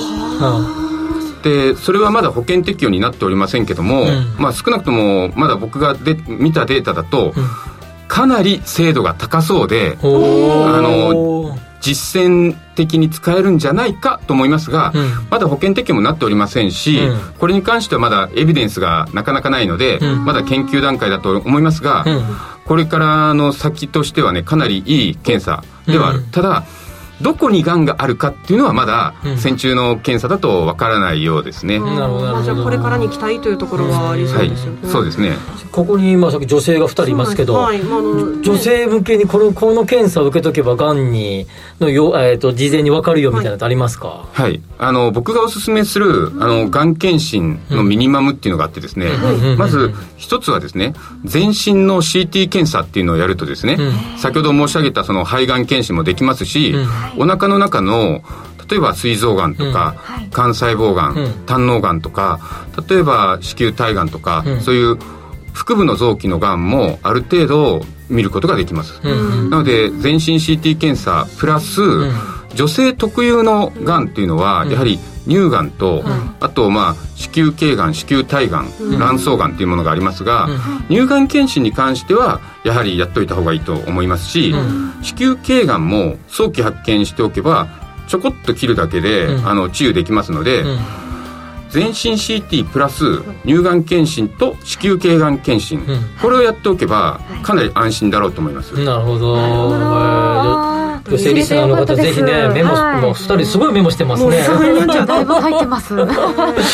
[0.42, 0.83] ょ？
[1.44, 4.36] でそれはまだ保険適用になっておりませんけども、ん。
[4.38, 7.46] まあ、少なくともまだ僕がで見たデータだと、うん。
[8.08, 15.28] かなり精度が高そうであの実践的に使えるんじゃないかと思いますが、うん。
[15.30, 17.34] まだ保険適用もなっておりませんし、うん。
[17.38, 20.24] これに関してはまだエビデンスがなかなかないので、うん。
[20.24, 22.24] まだ研究段階だと思いますが、うん。
[22.66, 26.26] これからの先としてはねかなりいい検査ではある、うん。
[26.28, 26.64] ただ
[27.24, 29.38] どこにがんがあるかっていうのはまだうん。
[29.38, 32.44] 線虫の検査だとわからないようですね、なるほどなるほど。
[32.44, 34.90] じゃあこれからに期待というところはありそうはいですよね。
[34.90, 35.34] そうですね。
[35.72, 41.48] ここに今さっき女性が2人いますけど、はい、まああの女性向けにこのこの検査を受けとけばがんに
[41.80, 44.62] のよ、えー、と事前に分かるよみたいなのってありますか、はい。
[44.78, 46.94] あの僕がおすすめするあのがん。
[46.96, 49.58] 検診のミニマムっていうのがあってですね、うん。
[49.58, 50.94] まず一つはですね
[51.26, 56.76] 全身の CT 検査っていうのをやるとですね、う先ほど申し上げたその肺がん検診もできますし、
[57.18, 58.24] お腹の中の
[58.70, 59.96] 例えば膵臓がんとか、
[60.34, 61.32] 肝細胞がん、うん。
[61.46, 62.40] 胆のがんとか
[62.90, 64.62] 例えば子宮体がんとか、うん。
[64.62, 64.98] そういう
[65.54, 69.50] 腹部の臓器のがんもある程度見ることができます、うん。
[69.50, 72.12] なので全身 CT 検査プラス、ん。
[72.56, 76.04] 女性特有のがんっていうのは、やはり乳がんと、
[76.40, 80.50] あとまあ子宮頸がん子宮体がん、卵巣がんっていうものがありますが、
[80.90, 84.54] 乳がん検診に関してはやはりやっといた方がいいと思いますし、
[85.02, 87.68] 子宮頸がんも早期発見しておけば
[88.08, 89.48] ちょこっと切るだけで、うん。
[89.48, 90.80] あの治癒できますので、うん。
[91.70, 95.86] 全身 CT プラス乳がん検診と子宮頸がん検診、ん。
[96.22, 99.36] これをやっておけばかなり安心だろうと思います、なるほど、
[101.06, 103.02] えー女性リスナーの方ぜひねメモ、はい。
[103.02, 104.38] もう2人すごいメモしてますね。
[105.06, 105.94] だいぶ入ってます。
[105.98, 106.14] やっぱ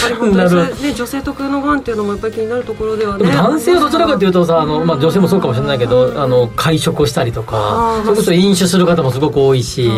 [0.10, 3.26] り本当にそれね女性特有のがんっていうのもやっぱり気になるところではね。
[3.26, 9.90] でも男性はどちらかというとさあの、まあ、女性もそうかもしれないけどあの会食をしたりとかそれこそ飲酒する方もすごく多いし、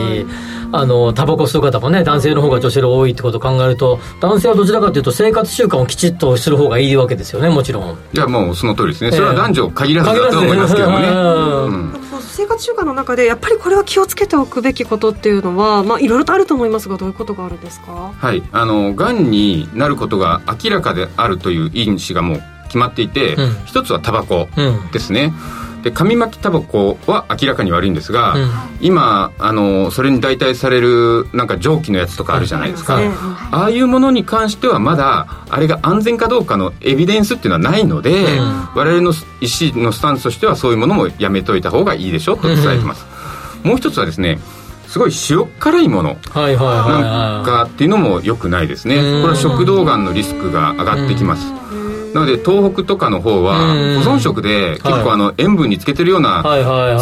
[0.72, 7.98] あのタバコ吸う方もね男性の方が女性より多いってことを考えると男性はどちらかというと生活習慣をきちっとする方がいいわけですよねもちろん。
[8.14, 9.12] いやもうその通りですね。
[9.12, 18.14] それは男女限らずだとは思いますけどもね、生活習慣の中でやっぱりこれは気をつけておくべきことっていうのはまあいろいろとあると思いますがどういうことがあるんですか？
[18.16, 23.66] はい、あのがんになることが明らかであるという因子がもう決まっていて、うん。
[23.66, 25.34] 一つはタバコうんですね
[25.84, 28.50] で紙巻きタバコは明らかに悪いんですが、うん。
[28.82, 33.12] 今あのそれに代替されるなんか蒸気のやつとかあるじゃないですか、はい
[33.52, 38.40] ああいうものに関してはまだあれが安全かどうかのエビデンスっていうのはないので、
[38.76, 43.06] 我々の医師のスタンスとしてはそういうものもやめといた方がいいでしょと伝えてます、
[43.64, 44.40] もう一つはですね
[44.88, 46.18] すごい塩辛いもの。
[46.36, 48.98] なんはかっていうのも良くないですね。
[48.98, 49.22] うん。
[49.22, 51.52] これは食道がんのリスクが上がってきます
[52.14, 54.02] なので東北とかの方はうん。
[54.04, 55.04] 保存食で結はい。
[55.04, 56.44] 構あの塩分につけてるよういな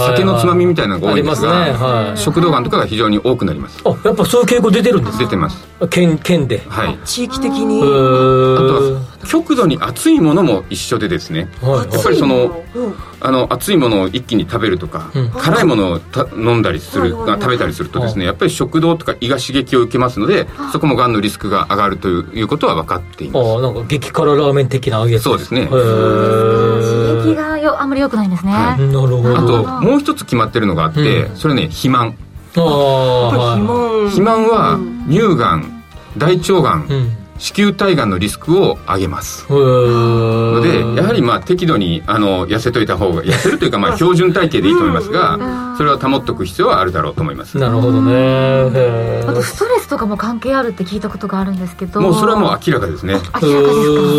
[0.08, 2.18] 酒のつまみみたいなのが多いんですがはい。
[2.18, 3.82] 食道がんとかが非常に多くなります。
[3.86, 5.58] あやっぱそういう傾向出てるんです出てます。
[5.90, 6.62] 県県で。
[6.68, 6.98] はい。
[7.06, 7.80] 地域的に？
[7.82, 11.94] あとは極度に熱いものも一緒でですねはいはい。
[11.94, 12.94] やっぱりそのうん。
[13.22, 15.30] あの熱いものを一気に食べるとか、うん。
[15.32, 23.50] 辛いものをた飲んだりする、はい食べたりするとですねやっぱり食道とか胃が刺激を受けますのでそこもがんのリスクが上がるといういうことは分かっています。
[23.50, 25.62] ああなんか激辛ラーメン的なやつそうですね。
[25.62, 27.20] へー。
[27.20, 29.38] 刺激がよあんまり良くないんですね、はなるほど。
[29.38, 31.36] あともう一つ決まってるのがあって、うん。
[31.36, 32.16] それね肥満。
[32.56, 33.68] ああ肥は満。
[34.06, 35.84] 肥満は乳がん
[36.18, 39.46] 大腸がん、いうん子宮体がんのリスクを上げます。
[39.50, 45.40] のでやはりまあ適度にあの痩せといた方が痩せるというかまあ 標準体型でいいと思いますが
[45.78, 47.58] それは保っておく必要はあるだろうと思います。
[47.58, 49.24] なるほどね。
[49.28, 52.02] あとストレスとかも関係あるって聞いたことがあるんですけど。
[52.02, 53.14] もうそれはもう明らかですね。
[53.14, 53.60] 明らかですか？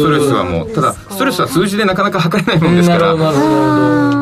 [0.00, 3.14] ストレスはもうただストレスは数字でなかなか測れないもんですから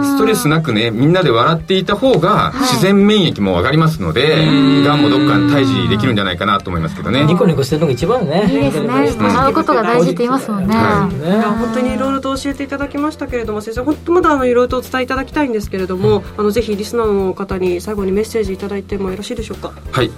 [0.05, 4.47] ストレスなくねみんなで笑っていた方が自然免疫も上がりますので
[4.85, 7.23] がんもどっかに退治できるんじゃないかなと思いますけどね。
[7.25, 8.49] ニコニコしてるのが一番ね。
[8.53, 19.73] いいですね笑うことが大事って言いますもんね、本当にいろいろと教えていただきましたけれども先生本当まだあのいろいろとお伝えいただきたいんですけれども、あのぜひリスナーの方に最後にメッセージいただいてもよろしいでしょうか？
[19.93, 20.11] はい。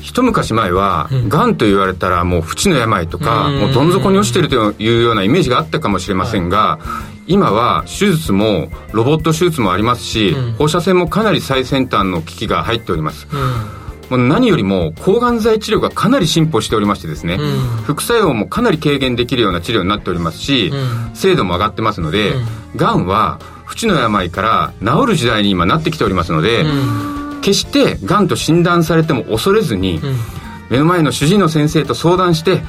[0.00, 1.28] 一昔前は、うん。
[1.30, 3.58] がんと言われたらもう不治の病とか、うん。
[3.60, 6.78] もうどん底に落ちてるというようなイメージがあったかもしれませんが、
[7.26, 13.83] 今は手術もロボット手術もありますし、うん放射線もかなり最先端の機器が入っておりますうん
[14.16, 17.58] もう何よりも抗がん剤治療がかなり進歩しておりましてですね、うん。
[17.82, 21.14] 副作用もかなり軽減できるような治療になっておりますし、うん。
[21.14, 22.34] 精度も上がってますので、
[22.76, 27.40] がんは不治の病から治る時代に今なってきておりますので、うん。
[27.40, 30.16] 決してがんと診断されても恐れずに、うん。
[30.70, 32.62] 目の前の主治医の先生と相談して、うん。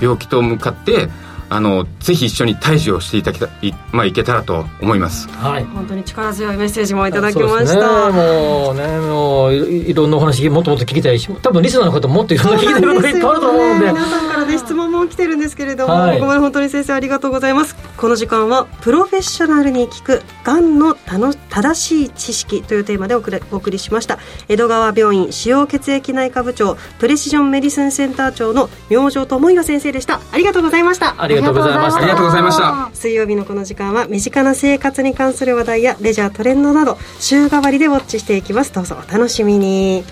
[0.00, 1.08] 病気と向かって
[1.52, 5.28] あのぜひ一緒に退治をしていただきたい,、まあ、いけたらと思います。
[5.28, 5.64] はい。
[5.64, 7.80] 本当に力強いメッセージもいただきましそうですね。
[7.82, 13.86] た、もうねもういいろんなお話もっともっと聞きたいし多分リスナーの方ももっといろんな聞きたいことがいっぱいあると思うんで。
[13.92, 16.14] 皆さんからね質問も来てるんですけれども、はい。
[16.14, 24.18] ここまで本当に先生ありがとうございますこの時間はプロフェッショナルに聞くがんのたの正しい知識というテーマでお送りお送りしました。
[24.48, 30.20] 江戸川病院腫瘍血液内科部長プレシジョンメディスンセンター長の明星智弘先生でした。
[30.32, 31.14] ありがとうございました。
[31.16, 31.98] ありがとうございました。
[31.98, 32.90] ありがとうございました。
[32.92, 38.72] 水曜日のこの時間は身近な生活に関する話題やレジャートレンドなど週替わりでウォッチしていきます。
[38.72, 40.02] どうぞお楽しみに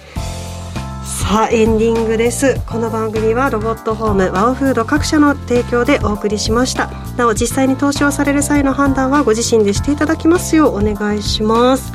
[1.02, 2.60] さあエンディングです。
[2.66, 6.90] この番組はロボットホームワオフード各社の提供でお送りしました。
[7.16, 11.92] なお実際に投資をされる際の判断はご自身でしていただきますようお願いします。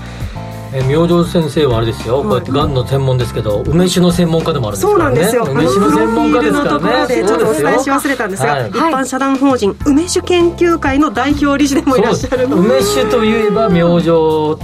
[0.78, 5.24] え明星先生はあれですよ、こうやってがんの専門ですけど梅酒の専門家でもあるんですからね。
[5.24, 5.64] そうなんですよ。
[5.64, 8.70] 梅酒の専門家ですのところからねでちょっとお伝えし忘すれたんですが、はい。
[8.70, 12.50] 一般社団法人梅酒研究会の代表理事でもいらっしゃる。
[12.50, 14.06] の梅酒といえば明星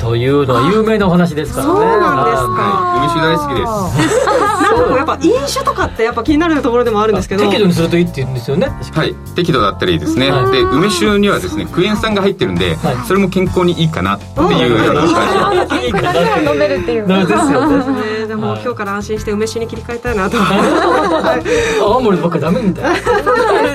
[0.02, 1.72] というのは有名なお話ですからね。
[1.72, 2.52] そうなんですか。
[2.52, 3.00] はい。
[3.00, 4.52] 梅酒大好きです。
[4.62, 7.46] なんかこうやっぱ飲酒とかってやっぱ気になるところでもあるんですけど。
[7.46, 8.70] 適度にするといいって言うんですよね。
[8.94, 9.16] はい。
[9.36, 10.52] 適度だったらいいですね、はい。
[10.52, 12.98] で梅酒にはですねクエン酸が入ってるんで、はい。
[13.08, 17.08] それも健康にいいかなっていうような感じいいかな飲めるっていう。
[17.08, 18.21] ですよね。
[18.32, 18.62] ねでも、はい。
[18.62, 20.38] 今日から安心して梅酒に切り替えたいなと。
[20.38, 22.84] は い青森ばっかダメみたい。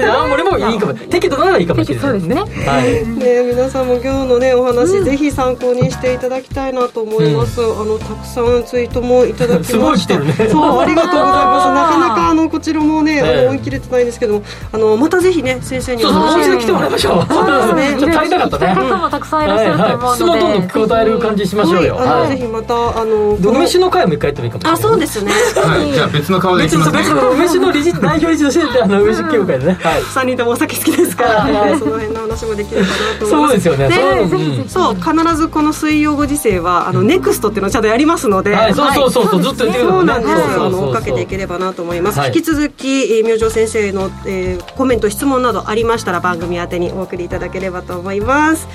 [0.01, 0.95] な 青森もいいかも。
[0.95, 2.37] 適度ならいいかもしれないですね。
[2.37, 2.45] は
[2.81, 3.07] い。
[3.07, 9.73] ね、皆さんも今日のねお話、ぜひ参考にしていただきたいなと思います、あのたくさんツイートもいただきました。
[9.73, 10.35] すごい来てるね。
[10.51, 11.69] そうありがとうございます。
[11.77, 13.37] なかなかあのこちらもね、あえ。
[13.37, 14.43] えの追い切れてないんですけども
[14.73, 17.33] あのまたぜひね先生にそうそうもう一度き来てもらいましょう。
[17.33, 17.97] そうですね。
[17.99, 18.75] ちょっと足りなかったね。
[18.75, 21.97] 方もたくさんいらっしゃると思うので、質問どんどん答える感じしましょうよ。
[21.97, 24.81] はい、ぜひまたあので梅酒の会も一回やってもいいかもしれない。
[24.81, 25.33] あそうですね。
[25.33, 25.93] はい。
[25.93, 26.99] じゃあ別の顔でいきますね。
[26.99, 48.69] 別の別の梅酒の理事代表理事としてあの梅酒協会でねはい3人ともお酒好きですから、ね、その辺の話もできればなと思いますそうですよねそういうのうんそう必ずこの水曜ご時世はあのネクストっていうのをちゃんとやりますので、はいそうそうそうそうずっと言ってくれそうるなんですよ、あそうそうそうの追っかけていければなと思います、はい引き続き、えー、明星先生の、えーコメント質問などありましたら番組宛てにお送りいただければと思います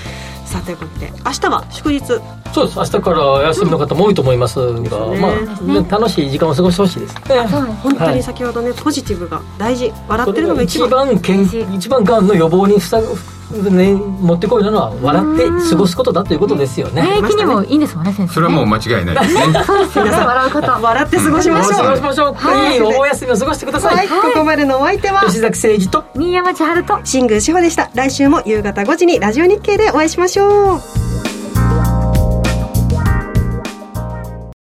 [0.46, 2.02] さあということで明日は祝日
[2.54, 2.78] そうです。
[2.78, 4.90] 明日から休みの方も多いと思いますが、ね。
[4.90, 7.16] まあ、ね楽しい時間を過ごしてほしいです。
[7.16, 7.22] ね。
[7.84, 9.92] 本当に先ほどね、ポジティブが大事。
[10.08, 11.12] 笑ってるのが一一番
[11.76, 13.02] 一番がんの予防にふさ
[13.52, 17.02] ね、持ってこいなのは笑って過ごすことだということですよね。
[17.02, 18.34] 免疫にもいいんですもんね先生ね。
[18.34, 19.36] それはもう間違いないです。
[19.36, 20.12] ねそうですよね。
[20.12, 22.74] 笑うこと笑って過ごしましょう、過ごしましょう。
[22.74, 22.78] い。
[22.78, 22.82] い。
[22.82, 23.96] お休みを過ごしてください。
[23.96, 27.90] はい、ここまでのお相手は吉崎誠二と新山千春と新宮志保でした。
[27.94, 31.41] 来週も夕方5時にラジオ日経でお会いしましょう